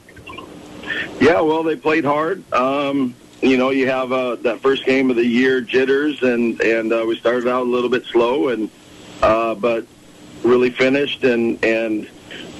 [1.19, 2.43] Yeah, well, they played hard.
[2.54, 6.91] Um, you know, you have uh, that first game of the year jitters, and and
[6.91, 8.69] uh, we started out a little bit slow, and
[9.21, 9.86] uh, but
[10.43, 12.08] really finished and and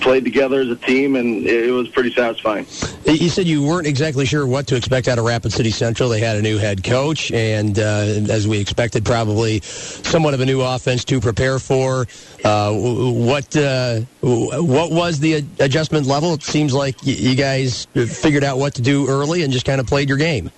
[0.02, 2.66] played together as a team, and it was pretty satisfying.
[3.06, 6.10] You said you weren't exactly sure what to expect out of Rapid City Central.
[6.10, 7.82] They had a new head coach, and uh,
[8.30, 12.08] as we expected, probably somewhat of a new offense to prepare for.
[12.44, 16.34] Uh, what uh, what was the adjustment level?
[16.34, 19.88] It seems like you guys figured out what to do early and just kind of
[19.88, 20.52] played your game.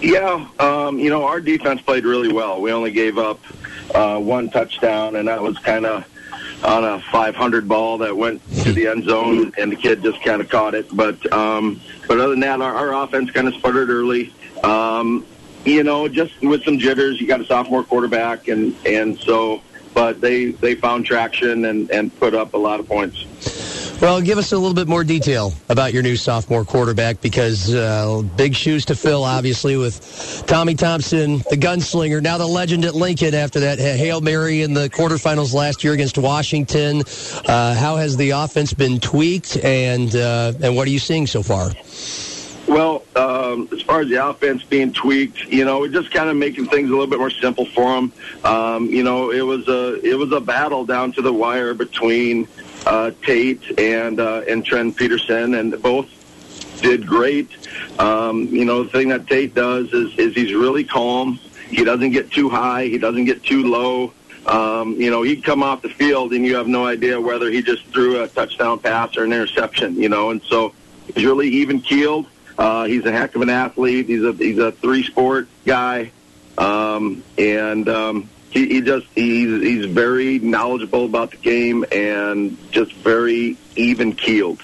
[0.00, 2.60] Yeah, um, you know, our defense played really well.
[2.60, 3.38] We only gave up
[3.94, 6.06] uh, one touchdown, and that was kind of
[6.62, 10.40] on a 500 ball that went to the end zone, and the kid just kind
[10.40, 10.94] of caught it.
[10.94, 14.32] But um, but other than that, our, our offense kind of sputtered early.
[14.62, 15.26] Um,
[15.64, 17.20] you know, just with some jitters.
[17.20, 19.62] You got a sophomore quarterback, and and so,
[19.94, 23.24] but they they found traction and and put up a lot of points.
[24.00, 28.22] Well, give us a little bit more detail about your new sophomore quarterback because uh,
[28.34, 33.34] big shoes to fill, obviously, with Tommy Thompson, the gunslinger, now the legend at Lincoln
[33.34, 37.02] after that Hail Mary in the quarterfinals last year against Washington.
[37.46, 41.42] Uh, how has the offense been tweaked, and, uh, and what are you seeing so
[41.42, 41.70] far?
[42.70, 46.66] Well, um, as far as the offense being tweaked, you know, just kind of making
[46.66, 48.12] things a little bit more simple for them.
[48.44, 52.46] Um, you know, it was a it was a battle down to the wire between
[52.86, 56.08] uh, Tate and uh, and Trent Peterson, and both
[56.80, 57.48] did great.
[57.98, 61.38] Um, you know, the thing that Tate does is is he's really calm.
[61.68, 62.84] He doesn't get too high.
[62.84, 64.12] He doesn't get too low.
[64.46, 67.62] Um, you know, he'd come off the field and you have no idea whether he
[67.62, 69.96] just threw a touchdown pass or an interception.
[69.96, 70.74] You know, and so
[71.14, 72.26] he's really even keeled.
[72.58, 74.06] Uh, he's a heck of an athlete.
[74.06, 76.10] He's a he's a three sport guy,
[76.58, 82.92] um, and um, he, he just he's he's very knowledgeable about the game and just
[82.94, 84.60] very even keeled.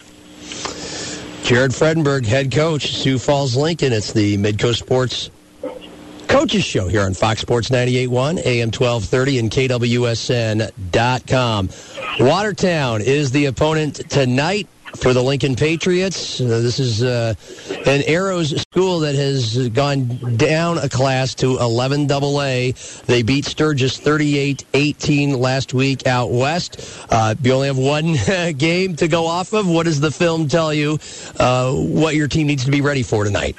[1.43, 3.93] Jared Fredenberg, head coach, Sioux Falls Lincoln.
[3.93, 5.31] It's the Midco Sports
[6.27, 11.69] Coaches Show here on Fox Sports 98.1, AM 1230, and KWSN.com.
[12.19, 16.41] Watertown is the opponent tonight for the Lincoln Patriots.
[16.41, 17.35] Uh, this is uh,
[17.87, 22.73] an Arrows school that has gone down a class to 11 AA.
[23.07, 27.07] They beat Sturgis 38-18 last week out west.
[27.11, 28.17] Uh, you only have one
[28.59, 29.69] game to go off of.
[29.69, 30.99] What does the film tell you
[31.39, 33.57] uh, what your team needs to be ready for tonight?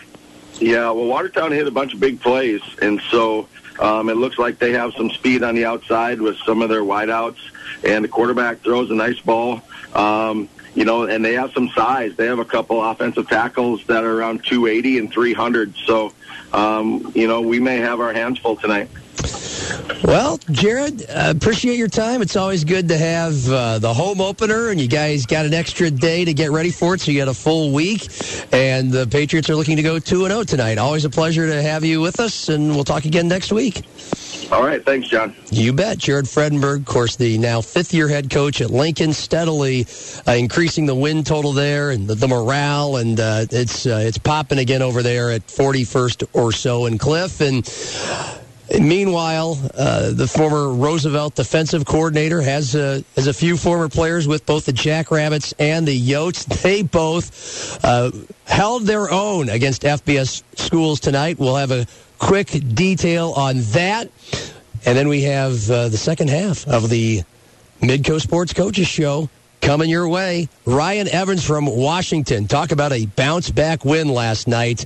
[0.59, 3.47] Yeah, well, Watertown hit a bunch of big plays, and so
[3.79, 6.81] um, it looks like they have some speed on the outside with some of their
[6.81, 7.37] wideouts,
[7.83, 9.61] and the quarterback throws a nice ball.
[9.93, 12.15] Um, you know, and they have some size.
[12.15, 15.73] They have a couple offensive tackles that are around 280 and 300.
[15.75, 16.13] So,
[16.53, 18.87] um, you know, we may have our hands full tonight.
[20.03, 22.21] Well, Jared, appreciate your time.
[22.21, 25.89] It's always good to have uh, the home opener, and you guys got an extra
[25.89, 28.07] day to get ready for it, so you got a full week.
[28.53, 30.77] And the Patriots are looking to go 2 0 tonight.
[30.77, 33.83] Always a pleasure to have you with us, and we'll talk again next week.
[34.51, 34.83] All right.
[34.83, 35.35] Thanks, John.
[35.51, 35.97] You bet.
[35.97, 39.85] Jared Fredenberg, of course, the now fifth year head coach at Lincoln, steadily
[40.25, 44.17] uh, increasing the win total there and the, the morale, and uh, it's uh, it's
[44.17, 47.41] popping again over there at 41st or so in Cliff.
[47.41, 47.65] And
[48.69, 54.45] Meanwhile, uh, the former Roosevelt defensive coordinator has uh, has a few former players with
[54.45, 56.45] both the Jackrabbits and the Yotes.
[56.67, 58.11] They both uh,
[58.45, 61.39] held their own against FBS schools tonight.
[61.39, 64.09] We'll have a quick detail on that,
[64.85, 67.23] and then we have uh, the second half of the
[67.81, 69.29] Midco Sports Coaches Show
[69.61, 70.49] coming your way.
[70.65, 72.47] Ryan Evans from Washington.
[72.47, 74.85] Talk about a bounce back win last night.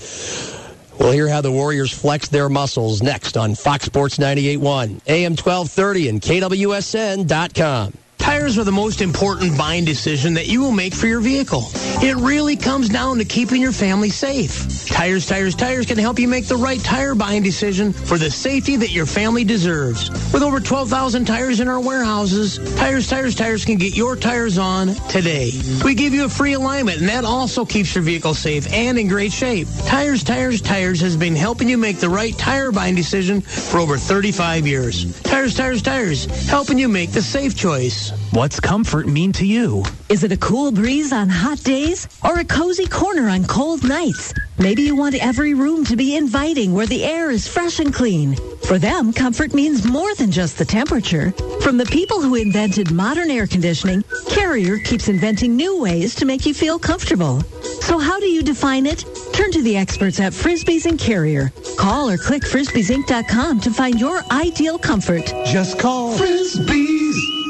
[0.99, 6.09] We'll hear how the Warriors flex their muscles next on Fox Sports 98.1, AM 1230,
[6.09, 7.93] and KWSN.com.
[8.21, 11.63] Tires are the most important buying decision that you will make for your vehicle.
[12.03, 14.86] It really comes down to keeping your family safe.
[14.88, 18.75] Tires, Tires, Tires can help you make the right tire buying decision for the safety
[18.75, 20.12] that your family deserves.
[20.31, 24.89] With over 12,000 tires in our warehouses, Tires, Tires, Tires can get your tires on
[25.10, 25.51] today.
[25.84, 29.07] We give you a free alignment, and that also keeps your vehicle safe and in
[29.07, 29.67] great shape.
[29.86, 33.97] Tires, Tires, Tires has been helping you make the right tire buying decision for over
[33.97, 35.21] 35 years.
[35.23, 38.11] Tires, Tires, Tires, helping you make the safe choice.
[38.32, 39.84] What's comfort mean to you?
[40.10, 44.34] Is it a cool breeze on hot days or a cozy corner on cold nights?
[44.58, 48.36] Maybe you want every room to be inviting where the air is fresh and clean.
[48.63, 51.32] For them, comfort means more than just the temperature.
[51.62, 56.45] From the people who invented modern air conditioning, Carrier keeps inventing new ways to make
[56.45, 57.41] you feel comfortable.
[57.82, 59.04] So how do you define it?
[59.34, 61.52] Turn to the experts at Frisbees and Carrier.
[61.78, 65.26] Call or click frisbeesinc.com to find your ideal comfort.
[65.45, 67.40] Just call Frisbees.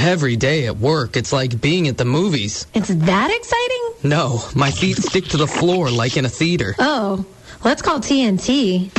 [0.00, 2.68] Every day at work, it's like being at the movies.
[2.72, 4.08] It's that exciting?
[4.08, 6.76] No, my feet stick to the floor like in a theater.
[6.78, 7.26] Oh,
[7.64, 8.92] let's call TNT.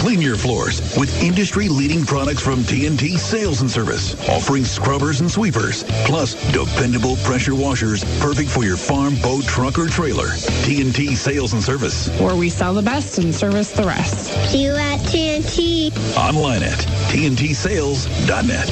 [0.00, 5.84] Clean your floors with industry-leading products from TNT Sales and Service, offering scrubbers and sweepers,
[6.04, 10.26] plus dependable pressure washers, perfect for your farm, boat, truck, or trailer.
[10.66, 12.08] TNT Sales and Service.
[12.18, 14.32] Where we sell the best and service the rest.
[14.50, 15.96] See you at TNT.
[16.16, 16.78] Online at
[17.10, 18.68] tntsales.net.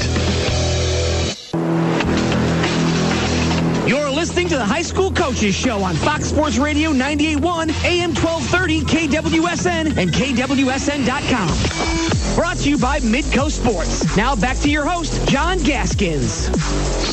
[4.47, 9.97] listening to the High School Coaches Show on Fox Sports Radio 98.1, AM 1230, KWSN,
[9.97, 12.35] and KWSN.com.
[12.35, 14.15] Brought to you by Midco Sports.
[14.15, 16.47] Now back to your host, John Gaskins.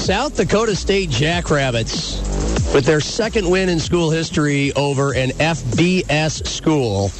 [0.04, 2.20] South Dakota State Jackrabbits
[2.72, 7.10] with their second win in school history over an FBS school.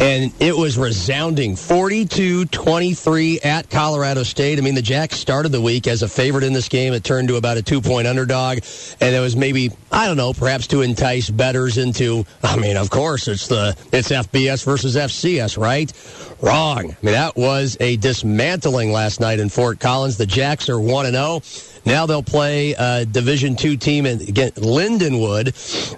[0.00, 4.58] And it was resounding 42 23 at Colorado State.
[4.58, 6.92] I mean, the Jacks started the week as a favorite in this game.
[6.92, 8.58] It turned to about a two point underdog.
[9.00, 12.90] And it was maybe, I don't know, perhaps to entice betters into, I mean, of
[12.90, 15.92] course, it's the it's FBS versus FCS, right?
[16.40, 16.78] Wrong.
[16.78, 20.16] I mean, that was a dismantling last night in Fort Collins.
[20.16, 21.40] The Jacks are 1 0.
[21.84, 25.48] Now they'll play a Division two team in again, Lindenwood,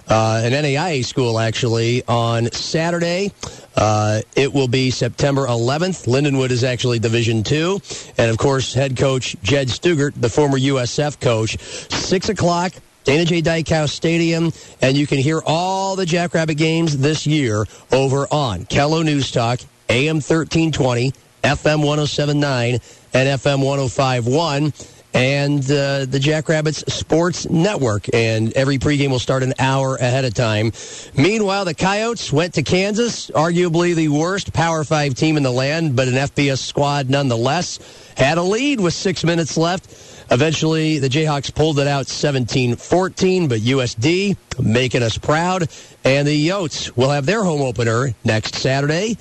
[0.09, 3.31] uh, an NAIA school actually, on Saturday.
[3.75, 6.07] Uh, it will be September 11th.
[6.07, 7.79] Lindenwood is actually Division two,
[8.17, 12.73] and of course, head coach Jed Stugart, the former USF coach, six o'clock.
[13.03, 13.41] Dana J.
[13.41, 19.03] Dykhouse Stadium, and you can hear all the Jackrabbit games this year over on KELO
[19.03, 19.59] News Talk,
[19.89, 21.11] AM 1320,
[21.43, 22.73] FM 1079,
[23.13, 24.71] and FM 1051
[25.13, 28.07] and uh, the Jackrabbits Sports Network.
[28.13, 30.71] And every pregame will start an hour ahead of time.
[31.15, 35.95] Meanwhile, the Coyotes went to Kansas, arguably the worst Power 5 team in the land,
[35.95, 37.79] but an FBS squad nonetheless.
[38.15, 40.09] Had a lead with six minutes left.
[40.31, 45.67] Eventually, the Jayhawks pulled it out 17-14, but USD making us proud.
[46.05, 49.17] And the Yotes will have their home opener next Saturday,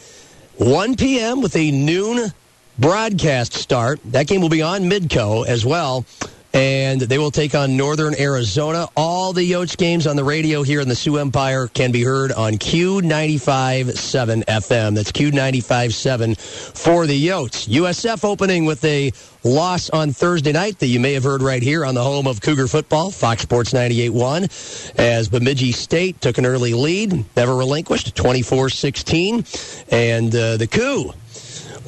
[0.58, 1.40] 1 p.m.
[1.40, 2.32] with a noon
[2.80, 4.00] broadcast start.
[4.06, 6.06] That game will be on Midco as well.
[6.52, 8.88] And they will take on Northern Arizona.
[8.96, 12.32] All the Yotes games on the radio here in the Sioux Empire can be heard
[12.32, 14.94] on Q95.7 FM.
[14.96, 16.36] That's Q95.7
[16.76, 17.68] for the Yotes.
[17.68, 19.12] USF opening with a
[19.44, 22.40] loss on Thursday night that you may have heard right here on the home of
[22.40, 29.86] Cougar football, Fox Sports 98.1, as Bemidji State took an early lead, never relinquished, 24-16.
[29.92, 31.12] And uh, the coup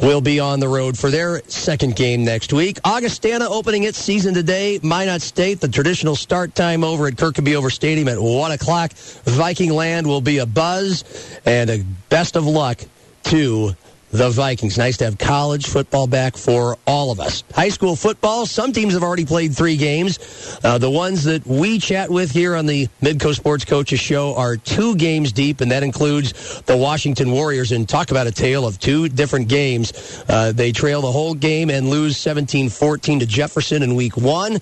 [0.03, 2.78] will be on the road for their second game next week.
[2.84, 4.80] Augustana opening its season today.
[4.82, 8.92] Minot State, the traditional start time over at Kirkeby-Over Stadium at 1 o'clock.
[8.92, 11.05] Viking Land will be a buzz,
[11.46, 12.80] and a best of luck
[13.24, 13.76] to
[14.13, 14.77] the Vikings.
[14.77, 17.43] Nice to have college football back for all of us.
[17.55, 20.59] High school football, some teams have already played three games.
[20.63, 24.57] Uh, the ones that we chat with here on the Midco Sports Coaches Show are
[24.57, 27.73] two games deep, and that includes the Washington Warriors.
[27.73, 30.23] And talk about a tale of two different games.
[30.29, 34.59] Uh, they trail the whole game and lose 17-14 to Jefferson in week one.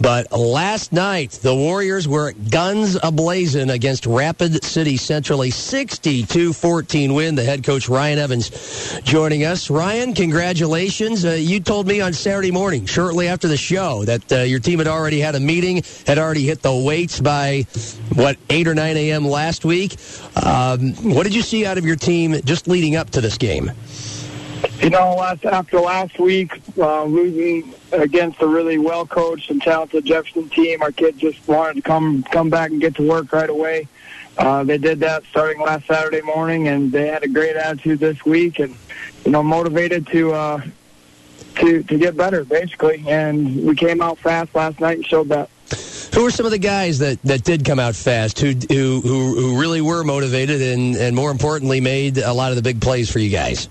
[0.00, 7.36] But last night, the Warriors were guns ablazing against Rapid City Central, a 62-14 win.
[7.36, 9.70] The head coach, Ryan Evans, joining us.
[9.70, 11.24] Ryan, congratulations.
[11.24, 14.78] Uh, you told me on Saturday morning, shortly after the show, that uh, your team
[14.78, 17.64] had already had a meeting, had already hit the weights by,
[18.14, 19.26] what, 8 or 9 a.m.
[19.26, 19.96] last week.
[20.36, 23.70] Um, what did you see out of your team just leading up to this game?
[24.80, 30.04] You know, last, after last week, uh, losing against a really well coached and talented
[30.04, 33.48] Jefferson team, our kids just wanted to come come back and get to work right
[33.48, 33.88] away.
[34.36, 38.24] Uh, they did that starting last Saturday morning, and they had a great attitude this
[38.24, 38.74] week, and
[39.24, 40.60] you know, motivated to uh,
[41.56, 43.04] to to get better, basically.
[43.06, 45.50] And we came out fast last night and showed that.
[46.14, 49.34] Who are some of the guys that, that did come out fast, who, who who
[49.34, 53.10] who really were motivated, and and more importantly, made a lot of the big plays
[53.10, 53.68] for you guys?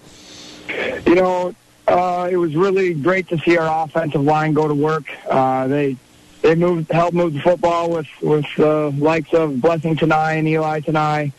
[1.06, 1.56] You know,
[1.88, 5.06] uh, it was really great to see our offensive line go to work.
[5.28, 5.98] Uh, they
[6.42, 10.48] they moved, helped move the football with with the uh, likes of Blessing Tanai and
[10.48, 11.32] Eli Tanai,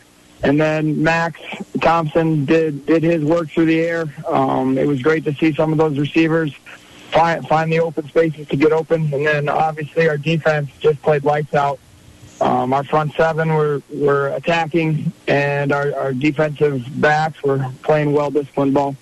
[0.43, 1.39] and then Max
[1.81, 4.05] Thompson did did his work through the air.
[4.27, 6.53] Um, it was great to see some of those receivers
[7.11, 11.23] find find the open spaces to get open, and then obviously our defense just played
[11.23, 11.79] lights out.
[12.41, 18.29] Um, our front seven were were attacking, and our, our defensive backs were playing well
[18.29, 18.95] disciplined ball.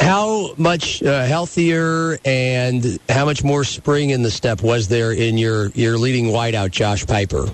[0.00, 5.36] How much uh, healthier and how much more spring in the step was there in
[5.36, 7.46] your, your leading wideout, Josh Piper?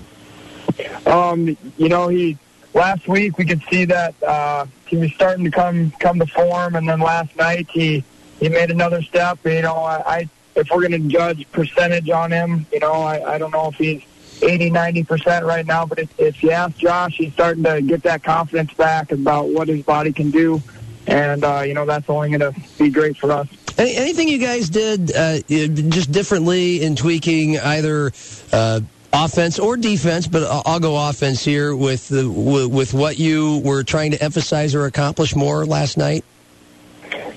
[1.05, 2.37] Um, you know, he
[2.73, 6.75] last week we could see that uh, he was starting to come come to form,
[6.75, 8.03] and then last night he
[8.39, 9.39] he made another step.
[9.43, 13.35] You know, I, I if we're going to judge percentage on him, you know, I,
[13.35, 14.03] I don't know if he's
[14.41, 18.03] 80, 90 percent right now, but if, if you ask Josh, he's starting to get
[18.03, 20.61] that confidence back about what his body can do
[21.07, 23.47] and uh, you know that's only going to be great for us.
[23.77, 28.11] Any, anything you guys did uh, just differently in tweaking either
[28.51, 28.81] uh,
[29.13, 34.11] offense or defense, but I'll go offense here with the, with what you were trying
[34.11, 36.23] to emphasize or accomplish more last night.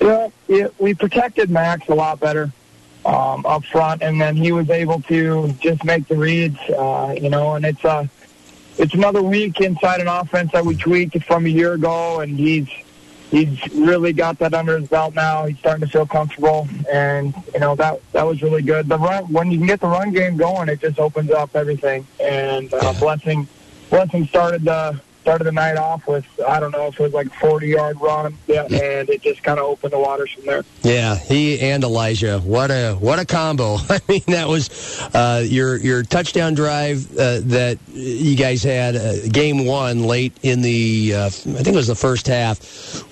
[0.00, 2.50] Yeah, yeah we protected Max a lot better
[3.04, 6.58] um, up front, and then he was able to just make the reads.
[6.70, 8.06] Uh, you know, and it's a uh,
[8.78, 12.66] it's another week inside an offense that we tweaked from a year ago, and he's
[13.30, 15.46] he's really got that under his belt now.
[15.46, 18.88] He's starting to feel comfortable, and you know that that was really good.
[18.88, 22.06] The run when you can get the run game going, it just opens up everything.
[22.20, 23.46] And uh, blessing,
[23.88, 27.26] blessing started the started the night off with I don't know if it was like
[27.26, 30.64] a 40 yard run, yeah, and it just kind of opened the waters from there.
[30.82, 33.76] Yeah, he and Elijah, what a what a combo!
[33.88, 39.28] I mean, that was uh, your your touchdown drive uh, that you guys had uh,
[39.28, 42.58] game one late in the uh, I think it was the first half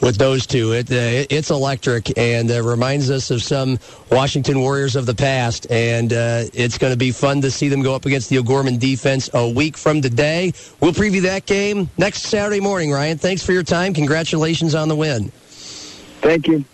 [0.00, 0.72] with those two.
[0.72, 3.78] It, uh, it's electric and uh, reminds us of some
[4.10, 7.94] Washington Warriors of the past, and it's going to be fun to see them go
[7.94, 10.52] up against the O'Gorman defense a week from today.
[10.80, 13.18] We'll preview that game next Saturday morning, Ryan.
[13.18, 13.92] Thanks for your time.
[13.92, 15.30] Congratulations on the win.
[16.20, 16.64] Thank you.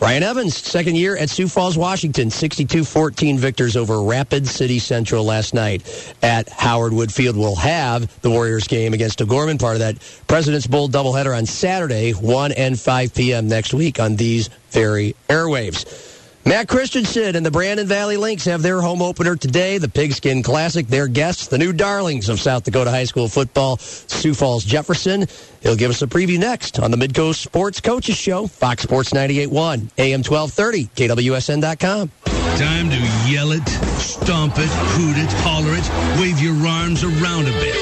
[0.00, 5.52] Ryan Evans, second year at Sioux Falls, Washington, 62-14 victors over Rapid City Central last
[5.52, 7.36] night at Howard Wood Field.
[7.36, 12.12] We'll have the Warriors game against O'Gorman, part of that President's Bowl doubleheader on Saturday,
[12.12, 13.46] 1 and 5 p.m.
[13.46, 16.13] next week on these very airwaves.
[16.46, 19.78] Matt Christensen and the Brandon Valley Lynx have their home opener today.
[19.78, 20.86] The Pigskin Classic.
[20.86, 25.26] Their guests, the new darlings of South Dakota high school football, Sioux Falls Jefferson.
[25.62, 29.90] He'll give us a preview next on the Midco Sports Coaches Show, Fox Sports 98.1,
[29.96, 32.10] AM 1230, KWSN.com.
[32.58, 33.66] Time to yell it,
[33.98, 37.74] stomp it, hoot it, holler it, wave your arms around a bit.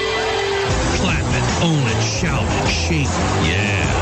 [1.00, 4.01] Clap it, own it, shout it, shake it, yeah.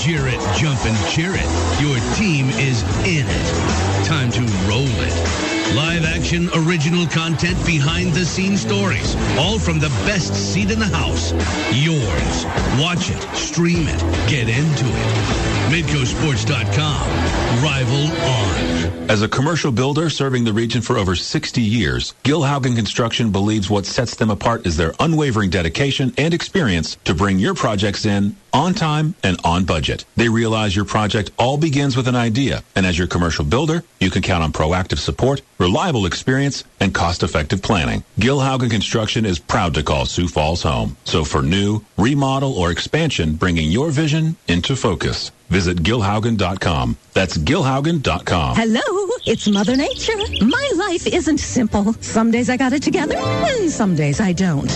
[0.00, 1.44] Jeer it, jump and cheer it.
[1.78, 4.06] Your team is in it.
[4.06, 5.74] Time to roll it.
[5.76, 9.14] Live action, original content, behind the scenes stories.
[9.36, 11.32] All from the best seat in the house.
[11.74, 12.46] Yours.
[12.80, 15.59] Watch it, stream it, get into it.
[15.70, 17.62] MidcoSports.com.
[17.62, 19.08] Rival on.
[19.08, 23.70] As a commercial builder serving the region for over 60 years, Gil Haugen Construction believes
[23.70, 28.36] what sets them apart is their unwavering dedication and experience to bring your projects in
[28.52, 30.04] on time and on budget.
[30.16, 34.10] They realize your project all begins with an idea, and as your commercial builder, you
[34.10, 38.02] can count on proactive support, reliable experience, and cost-effective planning.
[38.18, 40.96] Gil Haugen Construction is proud to call Sioux Falls home.
[41.04, 45.30] So for new, remodel, or expansion, bringing your vision into focus.
[45.50, 46.96] Visit gilhaugen.com.
[47.12, 48.54] That's gilhaugen.com.
[48.56, 48.80] Hello,
[49.26, 50.16] it's Mother Nature.
[50.44, 51.92] My life isn't simple.
[51.94, 54.68] Some days I got it together, and some days I don't.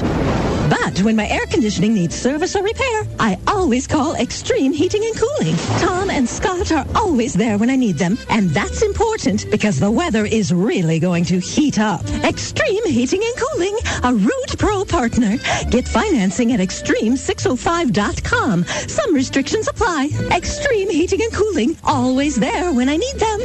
[0.69, 5.15] But when my air conditioning needs service or repair, I always call Extreme Heating and
[5.17, 5.55] Cooling.
[5.79, 9.93] Tom and Scott are always there when I need them, and that's important because the
[9.93, 12.05] weather is really going to heat up.
[12.25, 15.37] Extreme Heating and Cooling, a Ruud Pro partner.
[15.71, 18.65] Get financing at extreme605.com.
[18.65, 20.09] Some restrictions apply.
[20.33, 23.41] Extreme Heating and Cooling, always there when I need them.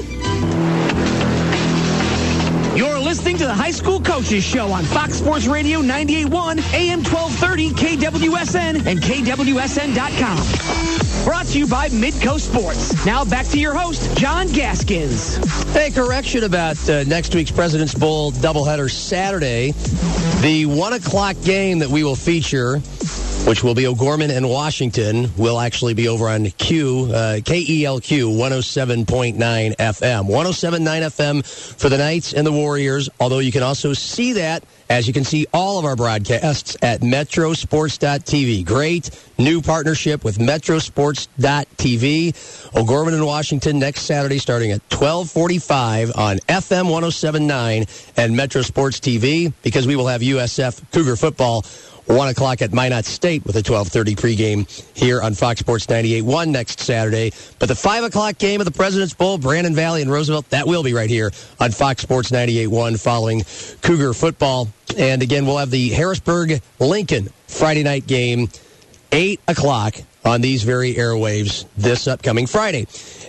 [2.77, 7.71] You're listening to the High School Coaches Show on Fox Sports Radio 98.1, AM 1230,
[7.71, 11.25] KWSN, and KWSN.com.
[11.25, 13.05] Brought to you by Midco Sports.
[13.05, 15.35] Now back to your host, John Gaskins.
[15.73, 19.71] Hey, correction about uh, next week's President's Bowl doubleheader Saturday.
[20.41, 22.77] The 1 o'clock game that we will feature
[23.49, 29.75] which will be O'Gorman and Washington, will actually be over on Q, uh, KELQ 107.9
[29.75, 30.27] FM.
[30.27, 35.07] 107.9 FM for the Knights and the Warriors, although you can also see that, as
[35.07, 38.65] you can see all of our broadcasts at metrosports.tv.
[38.65, 42.75] Great new partnership with metrosports.tv.
[42.75, 49.53] O'Gorman and Washington next Saturday starting at 1245 on FM 107.9 and Metro Sports TV
[49.63, 51.63] because we will have USF Cougar football
[52.09, 56.79] 1 o'clock at Minot State with a 1230 pregame here on Fox Sports 98.1 next
[56.79, 57.31] Saturday.
[57.59, 60.81] But the 5 o'clock game of the President's Bowl, Brandon Valley and Roosevelt, that will
[60.81, 63.43] be right here on Fox Sports 98.1 following
[63.81, 64.69] Cougar football.
[64.97, 68.49] And again, we'll have the Harrisburg-Lincoln Friday night game,
[69.11, 69.95] 8 o'clock
[70.29, 72.87] on these very airwaves this upcoming Friday.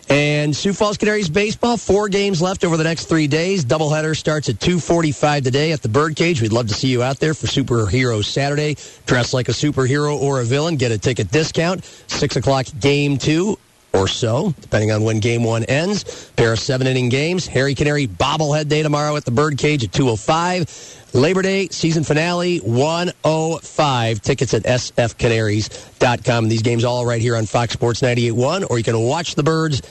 [0.08, 3.64] And Sioux Falls Canaries baseball, four games left over the next three days.
[3.64, 6.42] Doubleheader starts at 2.45 today at the Birdcage.
[6.42, 8.76] We'd love to see you out there for Superhero Saturday.
[9.06, 10.76] Dress like a superhero or a villain.
[10.76, 11.84] Get a ticket discount.
[12.08, 13.56] 6 o'clock game two
[13.92, 16.30] or so, depending on when game one ends.
[16.36, 17.46] Pair of seven-inning games.
[17.46, 21.14] Harry Canary bobblehead day tomorrow at the Birdcage at 2.05.
[21.14, 24.22] Labor Day season finale 105.
[24.22, 26.48] Tickets at sfcanaries.com.
[26.48, 29.82] These games all right here on Fox Sports 98.1, or you can watch the Birds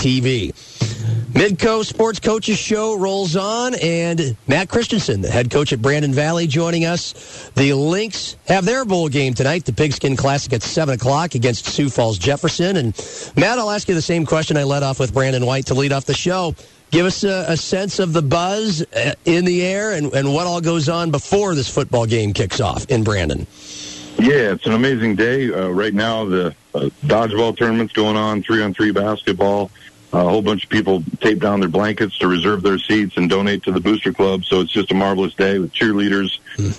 [0.00, 0.52] aabaseball.tv.
[1.32, 6.46] Midco Sports Coaches Show rolls on, and Matt Christensen, the head coach at Brandon Valley,
[6.46, 7.50] joining us.
[7.54, 11.88] The Lynx have their bowl game tonight, the Pigskin Classic at 7 o'clock against Sioux
[11.88, 12.76] Falls Jefferson.
[12.76, 15.74] And Matt, I'll ask you the same question I led off with Brandon White to
[15.74, 16.54] lead off the show.
[16.90, 20.48] Give us a, a sense of the buzz uh, in the air and, and what
[20.48, 23.46] all goes on before this football game kicks off in Brandon.
[24.18, 25.50] Yeah, it's an amazing day.
[25.50, 29.70] Uh, right now, the uh, dodgeball tournament's going on, three on three basketball.
[30.12, 33.62] A whole bunch of people tape down their blankets to reserve their seats and donate
[33.64, 34.44] to the Booster Club.
[34.44, 36.38] So it's just a marvelous day with cheerleaders,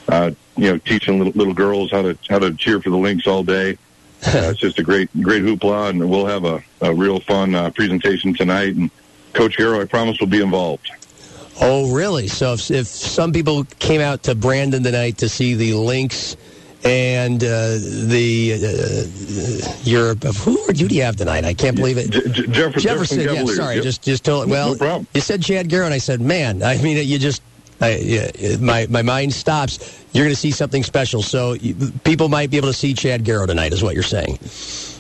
[0.10, 3.28] uh, you know, teaching little, little girls how to how to cheer for the Lynx
[3.28, 3.78] all day.
[4.24, 7.72] Uh, it's just a great great hoopla, and we'll have a, a real fun uh,
[7.72, 8.76] presentation tonight.
[8.76, 8.92] And
[9.34, 10.92] Coach Garrow, I promise, will be involved.
[11.60, 12.28] Oh, really?
[12.28, 16.38] So if, if some people came out to Brandon tonight to see the Lynx
[16.84, 21.46] and uh, the uh, your who who do you have tonight?
[21.46, 22.10] I can't believe it.
[22.12, 23.20] J- J- Jefferson, Jefferson.
[23.22, 23.84] Yeah, sorry, yep.
[23.84, 24.48] just just told.
[24.48, 25.08] No- Well, no problem.
[25.14, 27.42] you said Chad Garrow, and I said, man, I mean, you just.
[27.84, 29.80] I, yeah, my my mind stops.
[30.14, 31.24] You're going to see something special.
[31.24, 31.74] So you,
[32.04, 34.38] people might be able to see Chad Garrow tonight, is what you're saying.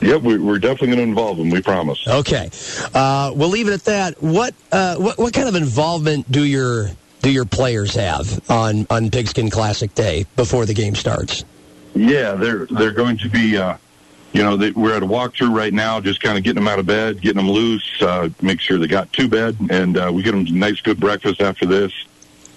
[0.01, 1.51] Yep, we, we're definitely going to involve him.
[1.51, 2.03] We promise.
[2.07, 2.49] Okay,
[2.95, 4.21] uh, we'll leave it at that.
[4.23, 6.89] What uh, what what kind of involvement do your
[7.21, 11.45] do your players have on on Pigskin Classic Day before the game starts?
[11.93, 13.77] Yeah, they're they're going to be uh,
[14.33, 16.79] you know, they, we're at a walkthrough right now, just kind of getting them out
[16.79, 20.23] of bed, getting them loose, uh, make sure they got to bed, and uh, we
[20.23, 21.91] get them a nice, good breakfast after this.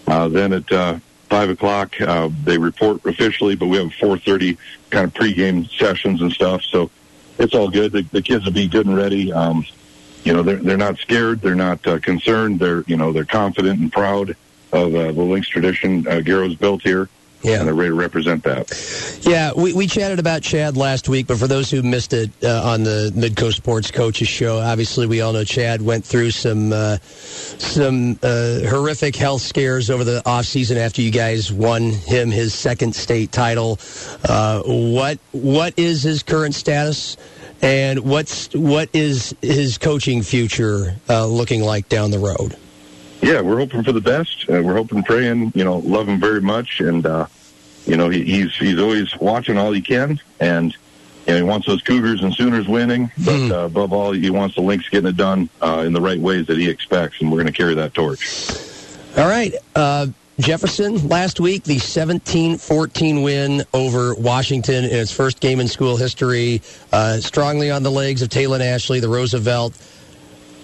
[0.07, 4.57] Uh, then at uh, five o'clock, uh, they report officially, but we have 4:30
[4.91, 6.63] kind of pregame sessions and stuff.
[6.63, 6.91] So
[7.39, 7.93] it's all good.
[7.93, 9.33] The, the kids will be good and ready.
[9.33, 9.65] Um,
[10.23, 11.41] you know, they're they're not scared.
[11.41, 12.61] They're not uh, concerned.
[12.61, 14.37] They're you know they're confident and proud
[14.73, 17.09] of uh, the Lynx tradition uh, Garrow's built here.
[17.45, 17.59] Yeah.
[17.59, 19.21] And they're ready to represent that.
[19.23, 22.63] Yeah, we, we chatted about Chad last week, but for those who missed it uh,
[22.65, 26.97] on the Midco Sports Coaches Show, obviously we all know Chad went through some uh,
[26.99, 32.95] some uh, horrific health scares over the offseason after you guys won him his second
[32.95, 33.79] state title.
[34.27, 37.19] Uh, what what is his current status,
[37.61, 42.57] and what's what is his coaching future uh, looking like down the road?
[43.23, 44.45] Yeah, we're hoping for the best.
[44.49, 45.53] Uh, we're hoping, praying.
[45.55, 47.27] You know, love him very much, and uh,
[47.87, 50.77] you know he, he's he's always watching all he can, and
[51.27, 54.57] you know, he wants those Cougars and Sooners winning, but uh, above all, he wants
[54.57, 57.39] the Lynx getting it done uh, in the right ways that he expects, and we're
[57.39, 58.51] going to carry that torch.
[59.17, 59.55] All right.
[59.75, 60.09] Uh,
[60.41, 65.97] Jefferson, last week, the 17 14 win over Washington in its first game in school
[65.97, 66.61] history,
[66.93, 69.79] uh, strongly on the legs of Taylor Ashley, the Roosevelt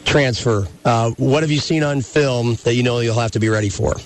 [0.05, 0.67] transfer.
[0.85, 3.69] Uh, what have you seen on film that you know you'll have to be ready
[3.69, 3.97] for?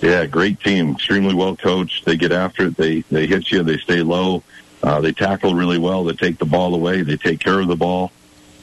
[0.00, 2.04] Yeah, great team, extremely well coached.
[2.04, 2.76] They get after it.
[2.76, 3.62] They they hit you.
[3.62, 4.42] They stay low.
[4.82, 6.02] Uh, they tackle really well.
[6.02, 7.02] They take the ball away.
[7.02, 8.10] They take care of the ball.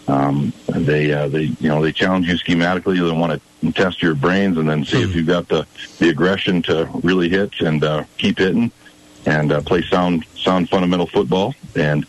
[0.10, 2.98] Um, they uh, they you know they challenge you schematically.
[2.98, 5.66] They want to test your brains and then see if you've got the
[6.00, 8.72] the aggression to really hit and uh, keep hitting
[9.26, 11.54] and uh, play sound sound fundamental football.
[11.76, 12.06] And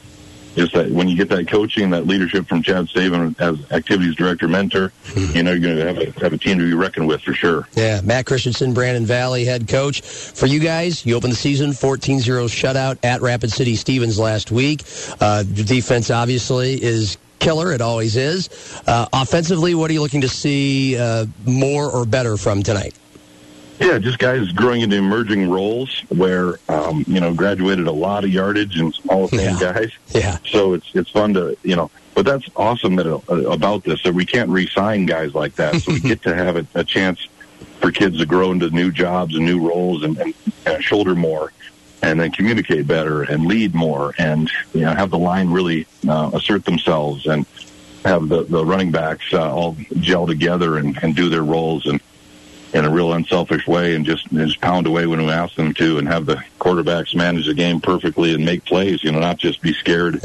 [0.57, 4.49] just that when you get that coaching, that leadership from Chad Staven as activities director,
[4.49, 7.23] mentor, you know you're going to have a have a team to be reckoned with
[7.23, 7.69] for sure.
[7.75, 10.01] Yeah, Matt Christensen, Brandon Valley head coach.
[10.01, 14.83] For you guys, you opened the season 14-0 shutout at Rapid City Stevens last week.
[15.21, 17.73] Uh, the defense obviously is killer.
[17.73, 18.49] It always is.
[18.87, 22.95] Uh, offensively, what are you looking to see uh, more or better from tonight?
[23.81, 28.31] Yeah, just guys growing into emerging roles where um, you know graduated a lot of
[28.31, 29.57] yardage and Hall of Yeah.
[29.59, 29.91] guys.
[30.11, 30.37] Yeah.
[30.51, 33.19] So it's it's fun to you know, but that's awesome that uh,
[33.51, 35.81] about this that we can't re-sign guys like that.
[35.81, 37.27] So we get to have a, a chance
[37.81, 40.35] for kids to grow into new jobs and new roles and, and,
[40.67, 41.51] and shoulder more,
[42.03, 46.31] and then communicate better and lead more, and you know have the line really uh,
[46.35, 47.47] assert themselves and
[48.05, 51.99] have the, the running backs uh, all gel together and, and do their roles and
[52.73, 55.99] in a real unselfish way and just just pound away when we ask them to
[55.99, 59.61] and have the quarterbacks manage the game perfectly and make plays, you know, not just
[59.61, 60.21] be scared.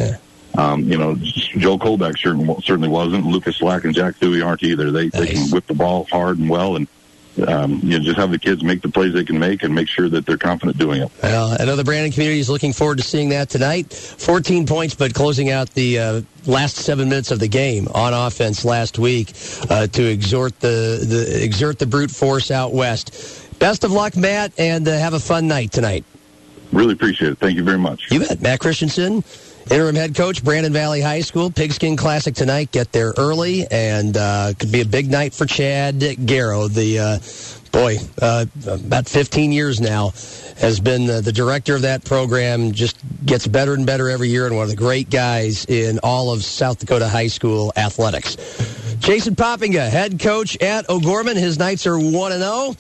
[0.58, 3.26] Um, you know, Joe Colbeck certainly, certainly wasn't.
[3.26, 4.90] Lucas Slack and Jack Dewey aren't either.
[4.90, 6.88] They, they can whip the ball hard and well and
[7.48, 9.88] um, you know, just have the kids make the plays they can make and make
[9.88, 11.12] sure that they're confident doing it.
[11.22, 13.92] Well, I know the Brandon community is looking forward to seeing that tonight.
[13.94, 18.64] 14 points, but closing out the uh, last seven minutes of the game on offense
[18.64, 19.34] last week
[19.70, 23.60] uh, to exhort the, the exert the brute force out west.
[23.60, 26.06] Best of luck, Matt, and uh, have a fun night tonight.
[26.72, 27.38] Really appreciate it.
[27.38, 28.12] Thank you very much.
[28.12, 28.42] You bet.
[28.42, 29.24] Matt Christensen,
[29.70, 31.52] interim head coach, Brandon Valley High School.
[31.52, 32.72] Pigskin Classic tonight.
[32.72, 36.68] Get there early, and uh, could be a big night for Chad Garrow.
[36.68, 37.20] The uh,
[37.72, 40.12] boy, uh, about 15 years now,
[40.58, 42.72] has been uh, the director of that program.
[42.72, 46.32] Just gets better and better every year, and one of the great guys in all
[46.32, 48.38] of South Dakota high school athletics.
[49.00, 51.38] Jason Poppinga, head coach at O'Gorman.
[51.38, 52.76] His Knights are 1 0.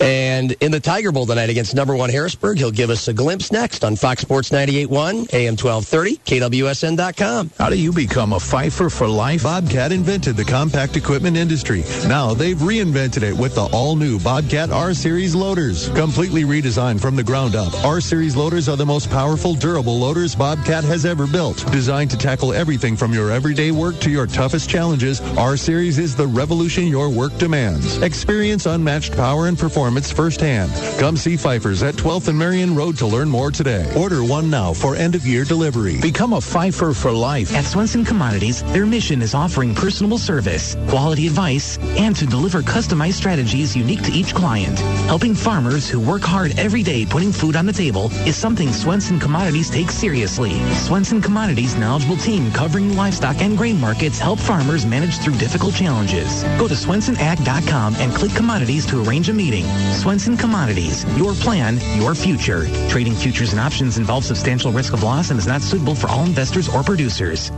[0.00, 3.52] And in the Tiger Bowl tonight against number one Harrisburg, he'll give us a glimpse
[3.52, 7.50] next on Fox Sports 98.1, AM 1230, KWSN.com.
[7.58, 9.44] How do you become a fifer for life?
[9.44, 11.84] Bobcat invented the compact equipment industry.
[12.06, 15.88] Now they've reinvented it with the all-new Bobcat R-Series loaders.
[15.90, 20.84] Completely redesigned from the ground up, R-Series loaders are the most powerful, durable loaders Bobcat
[20.84, 21.58] has ever built.
[21.70, 25.20] Designed to tackle everything from your everyday work to your toughest challenges,
[25.54, 27.98] R-Series is the revolution your work demands.
[27.98, 30.72] Experience unmatched power and performance firsthand.
[30.98, 33.88] Come see Fifers at 12th and Marion Road to learn more today.
[33.96, 36.00] Order one now for end-of-year delivery.
[36.00, 37.54] Become a fifer for life.
[37.54, 43.12] At Swenson Commodities, their mission is offering personable service, quality advice, and to deliver customized
[43.12, 44.80] strategies unique to each client.
[45.06, 49.20] Helping farmers who work hard every day putting food on the table is something Swenson
[49.20, 50.58] Commodities takes seriously.
[50.74, 56.42] Swenson Commodities' knowledgeable team covering livestock and grain markets help farmers manage through difficult challenges.
[56.58, 59.66] Go to swensonag.com and click commodities to arrange a meeting.
[59.92, 62.66] Swenson Commodities, your plan, your future.
[62.88, 66.24] Trading futures and options involves substantial risk of loss and is not suitable for all
[66.24, 67.50] investors or producers.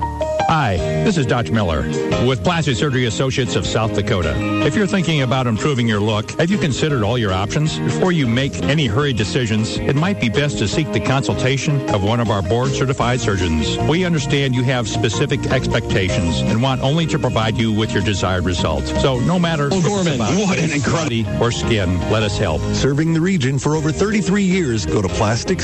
[0.49, 1.53] Hi, this is Dr.
[1.53, 1.83] Miller
[2.25, 4.33] with Plastic Surgery Associates of South Dakota.
[4.65, 7.81] If you're thinking about improving your look, have you considered all your options?
[7.81, 12.05] Before you make any hurried decisions, it might be best to seek the consultation of
[12.05, 13.77] one of our board certified surgeons.
[13.89, 18.45] We understand you have specific expectations and want only to provide you with your desired
[18.45, 18.91] results.
[19.03, 22.61] So no matter O'Gorman, what an incredible or skin, let us help.
[22.73, 25.61] Serving the region for over 33 years, go to Plastic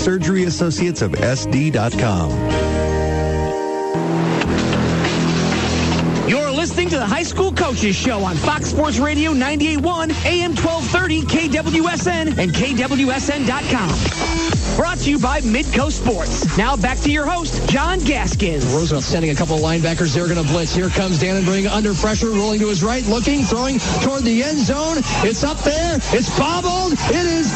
[6.73, 12.39] listening to the High School Coaches Show on Fox Sports Radio 98.1, AM 1230, KWSN,
[12.39, 14.53] and KWSN.com.
[14.77, 16.57] Brought to you by Midco Sports.
[16.57, 18.65] Now back to your host, John Gaskins.
[18.73, 20.15] Roosevelt sending a couple of linebackers.
[20.15, 20.75] They're going to blitz.
[20.75, 24.97] Here comes Dannenberg under pressure, rolling to his right, looking, throwing toward the end zone.
[25.29, 25.97] It's up there.
[26.17, 26.95] It's bobbled.
[27.13, 27.53] It is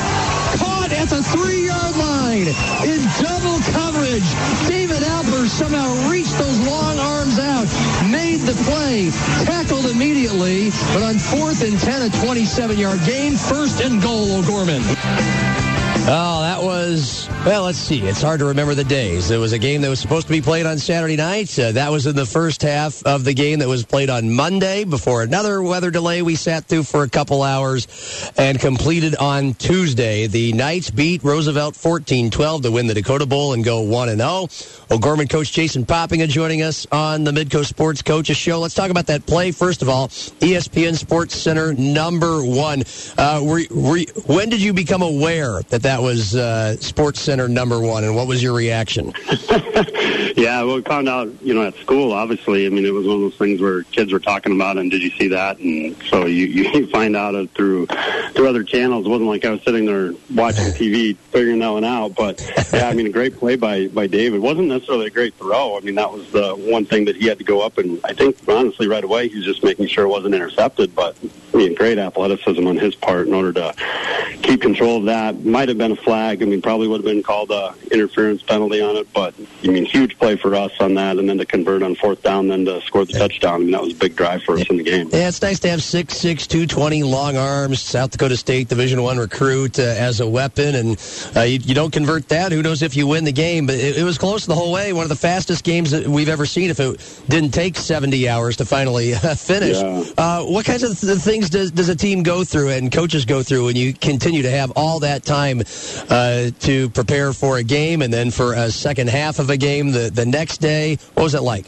[0.60, 2.52] caught at the three-yard line
[2.84, 4.28] in double coverage.
[4.68, 6.45] David Alper somehow reached those
[8.46, 9.10] the play,
[9.44, 15.65] tackled immediately, but on fourth and 10, a 27-yard gain, first and goal, O'Gorman.
[16.08, 18.00] Oh, that was, well, let's see.
[18.02, 19.32] It's hard to remember the days.
[19.32, 21.58] It was a game that was supposed to be played on Saturday night.
[21.58, 24.84] Uh, that was in the first half of the game that was played on Monday
[24.84, 30.28] before another weather delay we sat through for a couple hours and completed on Tuesday.
[30.28, 34.92] The Knights beat Roosevelt 14-12 to win the Dakota Bowl and go 1-0.
[34.92, 38.60] O'Gorman coach Jason Poppinga joining us on the Midco Sports Coaches Show.
[38.60, 39.50] Let's talk about that play.
[39.50, 42.84] First of all, ESPN Sports Center number one.
[43.18, 47.80] Uh, were, were, when did you become aware that that was uh, Sports Center number
[47.80, 49.12] one, and what was your reaction?
[50.36, 52.66] yeah, well, we found out, you know, at school, obviously.
[52.66, 55.02] I mean, it was one of those things where kids were talking about, and did
[55.02, 55.58] you see that?
[55.58, 57.86] And so you, you find out it through
[58.32, 59.06] through other channels.
[59.06, 62.14] It wasn't like I was sitting there watching TV figuring that one out.
[62.14, 62.40] But,
[62.72, 64.40] yeah, I mean, a great play by, by David.
[64.40, 65.76] wasn't necessarily a great throw.
[65.76, 68.12] I mean, that was the one thing that he had to go up, and I
[68.12, 70.94] think, honestly, right away, he was just making sure it wasn't intercepted.
[70.94, 71.16] But,
[71.54, 73.74] I mean, great athleticism on his part in order to
[74.42, 75.44] keep control of that.
[75.44, 76.42] Might have been a flag.
[76.42, 79.34] I mean, probably would have been called a interference penalty on it, but
[79.64, 82.48] I mean, huge play for us on that, and then to convert on fourth down,
[82.48, 83.54] then to score the touchdown.
[83.54, 85.08] I mean, that was a big drive for us in the game.
[85.12, 89.02] Yeah, it's nice to have six six two twenty long arms, South Dakota State Division
[89.02, 91.02] One recruit uh, as a weapon, and
[91.36, 92.52] uh, you, you don't convert that.
[92.52, 93.66] Who knows if you win the game?
[93.66, 94.92] But it, it was close the whole way.
[94.92, 96.70] One of the fastest games that we've ever seen.
[96.70, 100.04] If it didn't take seventy hours to finally uh, finish, Yeah.
[100.18, 103.42] uh, what kinds of th- things does does a team go through and coaches go
[103.42, 105.62] through when you continue to have all that time
[106.10, 109.92] uh, to prepare for a game and then for a second half of a game
[109.92, 110.96] the the next day?
[111.14, 111.66] What was it like?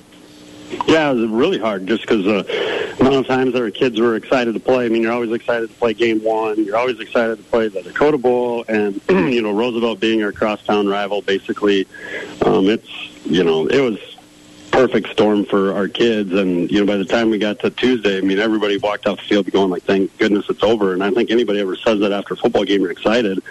[0.87, 4.17] Yeah, it was really hard just because uh, the amount of times our kids were
[4.17, 4.85] excited to play.
[4.85, 6.63] I mean, you're always excited to play game one.
[6.63, 10.87] You're always excited to play the Dakota Bowl, and you know Roosevelt being our crosstown
[10.87, 11.23] rival.
[11.23, 11.87] Basically,
[12.45, 12.89] um, it's
[13.25, 13.99] you know it was
[14.71, 16.33] perfect storm for our kids.
[16.33, 19.19] And you know, by the time we got to Tuesday, I mean, everybody walked off
[19.19, 22.13] the field going like, "Thank goodness it's over." And I think anybody ever says that
[22.13, 23.43] after a football game, you're excited.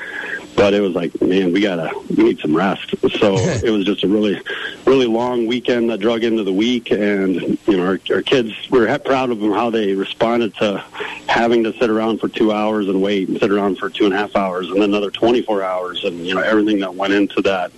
[0.57, 2.95] But it was like, man, we gotta, we need some rest.
[3.19, 4.41] So it was just a really,
[4.85, 8.79] really long weekend that drug into the week, and you know, our, our kids we
[8.79, 10.83] were proud of them how they responded to
[11.27, 14.15] having to sit around for two hours and wait, and sit around for two and
[14.15, 17.39] a half hours, and then another 24 hours, and you know, everything that went into
[17.43, 17.71] that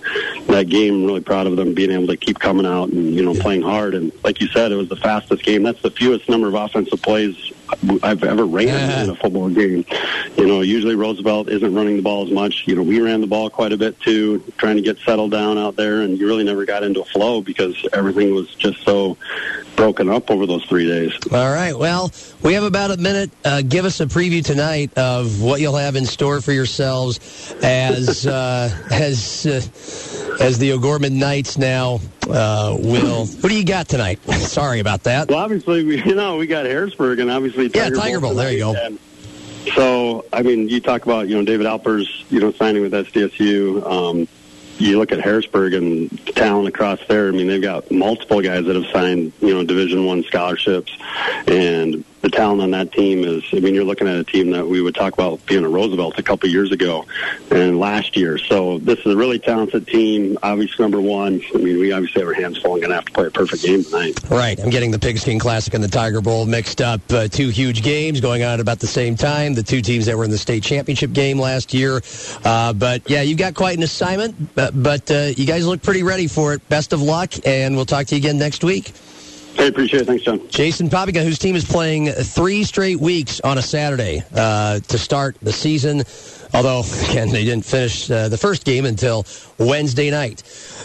[0.46, 1.04] that game.
[1.04, 3.94] Really proud of them being able to keep coming out and you know playing hard.
[3.94, 5.62] And like you said, it was the fastest game.
[5.62, 7.52] That's the fewest number of offensive plays
[8.02, 9.84] I've ever ran in a football game.
[10.36, 12.64] You know, usually Roosevelt isn't running the ball as much.
[12.66, 15.58] You know, we ran the ball quite a bit too, trying to get settled down
[15.58, 19.16] out there, and you really never got into a flow because everything was just so
[19.80, 21.12] broken up over those three days.
[21.32, 21.76] All right.
[21.76, 22.12] Well,
[22.42, 23.30] we have about a minute.
[23.42, 28.26] Uh, give us a preview tonight of what you'll have in store for yourselves as
[28.26, 33.24] uh, as uh, as the O'Gorman Knights now uh, will.
[33.24, 34.22] Who do you got tonight?
[34.32, 35.30] Sorry about that.
[35.30, 38.34] Well, obviously, we, you know, we got Harrisburg, and obviously Yeah, Tiger Tiger Bowl.
[38.34, 38.98] There you go.
[39.74, 43.82] So, I mean, you talk about you know David Alper's you know signing with SDSU.
[43.90, 44.28] Um,
[44.80, 47.28] you look at Harrisburg and the talent across there.
[47.28, 50.92] I mean, they've got multiple guys that have signed you know Division One scholarships,
[51.46, 53.42] and the talent on that team is.
[53.52, 56.18] I mean, you're looking at a team that we would talk about being a Roosevelt
[56.18, 57.06] a couple years ago
[57.50, 58.38] and last year.
[58.38, 60.38] So this is a really talented team.
[60.42, 61.40] Obviously, number one.
[61.54, 63.30] I mean, we obviously have our hands full and going to have to play a
[63.30, 64.20] perfect game tonight.
[64.30, 64.58] Right.
[64.60, 67.00] I'm getting the Pigskin Classic and the Tiger Bowl mixed up.
[67.10, 69.54] Uh, two huge games going on at about the same time.
[69.54, 72.00] The two teams that were in the state championship game last year.
[72.44, 74.54] Uh, but yeah, you've got quite an assignment.
[74.54, 76.68] But, but uh, you guys look pretty ready for it.
[76.68, 78.92] Best of luck, and we'll talk to you again next week.
[79.60, 80.06] Hey, appreciate it.
[80.06, 80.48] Thanks, John.
[80.48, 85.36] Jason Poppinga, whose team is playing three straight weeks on a Saturday uh, to start
[85.42, 86.02] the season.
[86.54, 86.80] Although,
[87.10, 89.26] again, they didn't finish uh, the first game until
[89.58, 90.44] Wednesday night.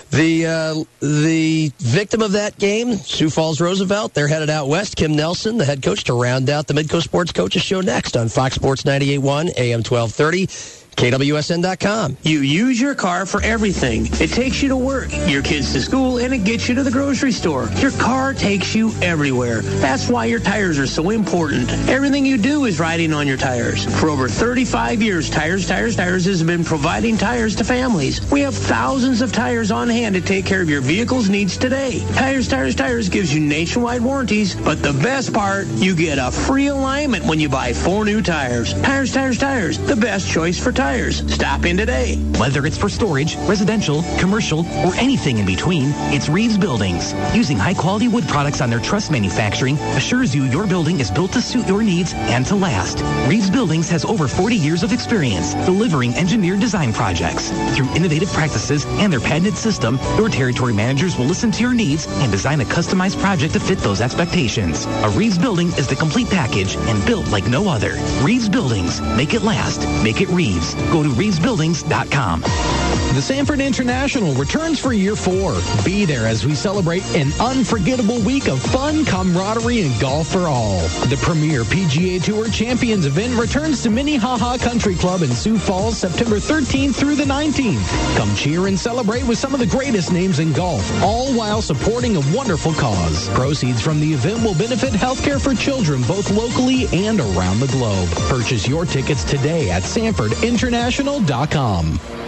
[0.10, 4.98] The uh, the victim of that game, Sioux Falls Roosevelt, they're headed out west.
[4.98, 8.28] Kim Nelson, the head coach, to round out the Midco Sports Coaches Show next on
[8.28, 10.85] Fox Sports 98.1 AM 1230.
[10.96, 12.18] KWSN.com.
[12.24, 14.08] You use your car for everything.
[14.22, 16.92] It takes you to work, your kids to school, and it gets you to the
[16.92, 17.70] grocery store.
[17.78, 19.62] Your car takes you everywhere.
[19.62, 21.70] That's why your tires are so important.
[21.90, 23.86] Everything you do is riding on your tires.
[24.00, 28.22] For over 35 years, Tires, Tires, Tires has been providing tires to families.
[28.32, 32.06] We have thousands of tires on hand to take care of your vehicle's needs today.
[32.14, 36.68] Tires, Tires, Tires gives you nationwide warranties, but the best part, you get a free
[36.68, 38.74] alignment when you buy four new tires.
[38.82, 40.85] Tires, Tires, Tires, the best choice for tires.
[40.86, 42.16] Stop in today.
[42.40, 47.14] Whether it's for storage, residential, commercial, or anything in between, it's Reeves Buildings.
[47.34, 51.42] Using high-quality wood products on their truss manufacturing assures you your building is built to
[51.42, 53.02] suit your needs and to last.
[53.28, 57.50] Reeves Buildings has over 40 years of experience delivering engineered design projects.
[57.76, 62.06] Through innovative practices and their patented system, your territory managers will listen to your needs
[62.08, 64.86] and design a customized project to fit those expectations.
[64.86, 67.96] A Reeves Building is the complete package and built like no other.
[68.22, 69.02] Reeves Buildings.
[69.02, 69.82] Make it last.
[70.04, 70.75] Make it Reeves.
[70.92, 72.85] Go to reevesbuildings.com.
[73.14, 75.56] The Sanford International returns for year four.
[75.86, 80.82] Be there as we celebrate an unforgettable week of fun, camaraderie, and golf for all.
[81.08, 86.36] The premier PGA Tour Champions event returns to Minnehaha Country Club in Sioux Falls September
[86.38, 88.18] 13th through the 19th.
[88.18, 92.18] Come cheer and celebrate with some of the greatest names in golf, all while supporting
[92.18, 93.30] a wonderful cause.
[93.30, 98.10] Proceeds from the event will benefit healthcare for children both locally and around the globe.
[98.28, 102.25] Purchase your tickets today at sanfordinternational.com.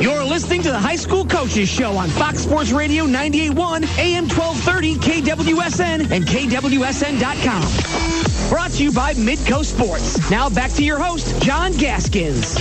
[0.00, 4.96] You're listening to the High School Coaches Show on Fox Sports Radio 98.1, AM 1230,
[4.96, 8.50] KWSN, and KWSN.com.
[8.50, 10.30] Brought to you by Midco Sports.
[10.30, 12.54] Now back to your host, John Gaskins.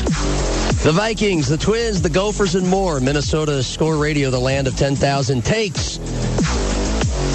[0.84, 2.99] The Vikings, the Twins, the Gophers, and more.
[2.99, 5.99] Minnesota Score Radio, the land of 10,000 takes.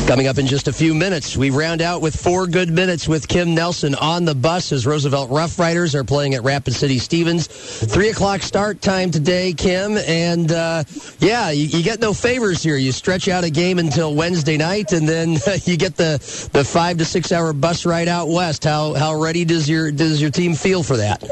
[0.09, 3.29] Coming up in just a few minutes, we round out with four good minutes with
[3.29, 7.47] Kim Nelson on the bus as Roosevelt Rough Riders are playing at Rapid City Stevens.
[7.47, 9.99] Three o'clock start time today, Kim.
[9.99, 10.85] And uh,
[11.19, 12.79] yeah, you, you, get no favors here.
[12.79, 15.33] You stretch out a game until Wednesday night, and then
[15.65, 16.17] you get the,
[16.55, 18.65] the five to six hour bus ride out west.
[18.65, 21.23] How how ready does your does your team feel for that?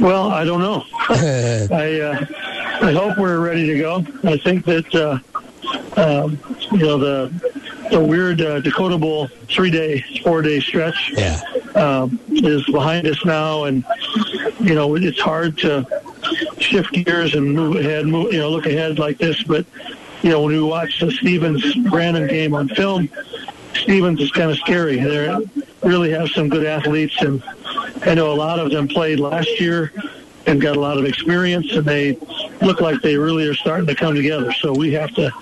[0.00, 0.82] Well, I don't know.
[1.08, 2.26] I uh,
[2.84, 4.04] I hope we're ready to go.
[4.24, 5.20] I think that uh,
[5.96, 6.36] um,
[6.72, 7.55] you know the
[7.90, 11.40] the weird uh, Dakota Bowl three day, four day stretch yeah.
[11.74, 13.84] um, is behind us now, and
[14.60, 15.86] you know it's hard to
[16.58, 19.42] shift gears and move ahead, move, you know, look ahead like this.
[19.42, 19.66] But
[20.22, 23.08] you know when we watch the Stevens Brandon game on film,
[23.74, 24.96] Stevens is kind of scary.
[24.96, 25.34] They
[25.82, 27.42] really have some good athletes, and
[28.02, 29.92] I know a lot of them played last year
[30.46, 32.18] and got a lot of experience, and they
[32.62, 34.52] look like they really are starting to come together.
[34.52, 35.32] So we have to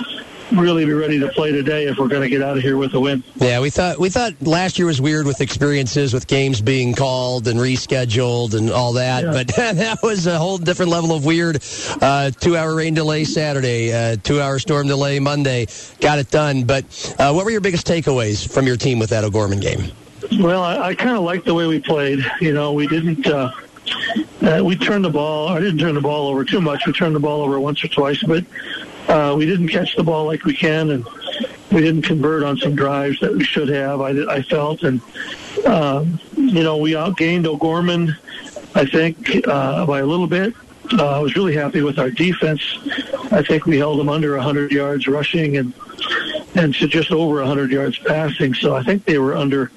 [0.52, 2.94] really be ready to play today if we're going to get out of here with
[2.94, 3.22] a win.
[3.36, 7.48] Yeah, we thought we thought last year was weird with experiences with games being called
[7.48, 9.32] and rescheduled and all that, yeah.
[9.32, 11.62] but that was a whole different level of weird.
[12.00, 15.66] Uh, two-hour rain delay Saturday, uh, two-hour storm delay Monday,
[16.00, 16.64] got it done.
[16.64, 16.84] But
[17.18, 19.90] uh, what were your biggest takeaways from your team with that O'Gorman game?
[20.38, 22.24] Well, I, I kind of liked the way we played.
[22.40, 23.26] You know, we didn't.
[23.26, 23.50] Uh,
[24.42, 25.48] uh, we turned the ball.
[25.48, 26.86] I didn't turn the ball over too much.
[26.86, 28.44] We turned the ball over once or twice, but
[29.08, 31.06] uh, we didn't catch the ball like we can, and
[31.72, 34.00] we didn't convert on some drives that we should have.
[34.00, 35.00] I, I felt, and
[35.66, 38.16] um, you know, we outgained O'Gorman,
[38.74, 40.54] I think, uh, by a little bit.
[40.92, 42.60] Uh, I was really happy with our defense.
[43.32, 45.72] I think we held them under 100 yards rushing and
[46.54, 48.54] and to just over 100 yards passing.
[48.54, 49.72] So I think they were under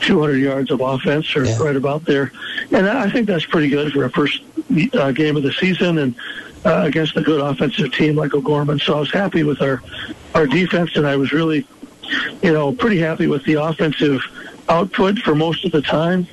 [0.00, 1.56] 200 yards of offense or yeah.
[1.58, 2.32] right about there.
[2.72, 4.42] And I think that's pretty good for a first
[4.94, 5.98] uh, game of the season.
[5.98, 6.14] And
[6.64, 8.78] uh, against a good offensive team like O'Gorman.
[8.78, 9.82] So I was happy with our
[10.34, 11.66] our defense, and I was really,
[12.42, 14.22] you know, pretty happy with the offensive
[14.68, 16.26] output for most of the time.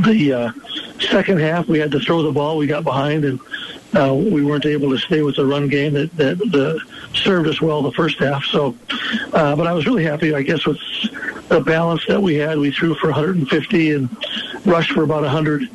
[0.00, 0.52] The uh,
[1.00, 2.56] second half, we had to throw the ball.
[2.56, 3.40] We got behind, and
[3.94, 6.78] uh, we weren't able to stay with the run game that that uh,
[7.14, 8.44] served us well the first half.
[8.44, 8.76] So,
[9.32, 10.78] uh, but I was really happy, I guess, with
[11.48, 12.58] the balance that we had.
[12.58, 14.08] We threw for 150 and
[14.64, 15.68] rushed for about 100.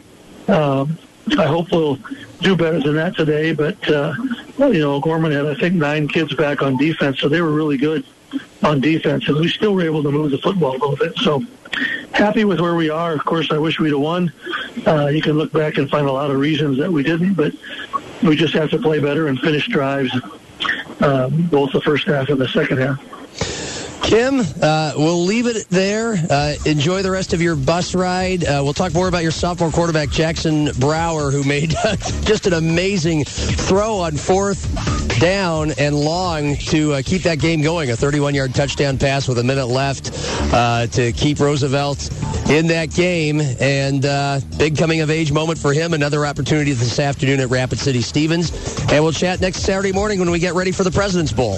[0.48, 0.98] Um,
[1.38, 2.00] I hope we'll
[2.46, 3.54] do better than that today.
[3.54, 4.14] But uh,
[4.60, 7.78] you know, Gorman had I think nine kids back on defense, so they were really
[7.78, 8.06] good
[8.64, 11.18] on defense, and we still were able to move the football a little bit.
[11.18, 11.44] So
[12.14, 13.14] happy with where we are.
[13.14, 14.32] Of course, I wish we'd have won.
[14.86, 17.54] Uh, you can look back and find a lot of reasons that we didn't, but
[18.24, 20.12] we just have to play better and finish drives
[21.02, 23.15] uh, both the first half and the second half.
[24.06, 26.14] Kim, uh, we'll leave it there.
[26.30, 28.44] Uh, enjoy the rest of your bus ride.
[28.44, 31.70] Uh, we'll talk more about your sophomore quarterback, Jackson Brower, who made
[32.22, 37.90] just an amazing throw on fourth down and long to uh, keep that game going.
[37.90, 40.12] A 31 yard touchdown pass with a minute left
[40.54, 42.12] uh, to keep Roosevelt
[42.48, 43.42] in that game.
[43.42, 45.96] And uh, big coming of age moment for him.
[45.96, 48.52] Another opportunity this afternoon at Rapid City Stevens.
[48.92, 51.58] And we'll chat next Saturday morning when we get ready for the President's Bowl.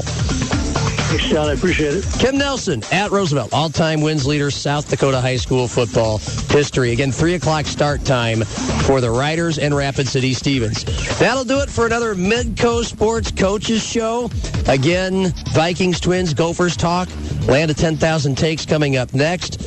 [1.07, 1.47] Thanks, John.
[1.47, 2.05] I appreciate it.
[2.19, 6.91] Kim Nelson at Roosevelt, all-time wins leader, South Dakota high school football history.
[6.91, 10.83] Again, 3 o'clock start time for the Riders and Rapid City Stevens.
[11.17, 14.29] That'll do it for another Midco Sports Coaches Show.
[14.67, 17.07] Again, Vikings, Twins, Gophers talk.
[17.47, 19.63] Land of 10,000 takes coming up next.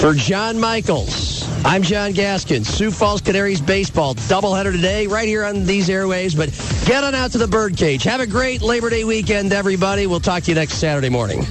[0.00, 2.64] For John Michaels, I'm John Gaskin.
[2.64, 6.34] Sioux Falls Canaries baseball doubleheader today, right here on these airways.
[6.34, 6.50] But
[6.84, 8.04] get on out to the birdcage.
[8.04, 10.06] Have a great Labor Day weekend, everybody.
[10.06, 11.44] We'll talk to you next Saturday morning.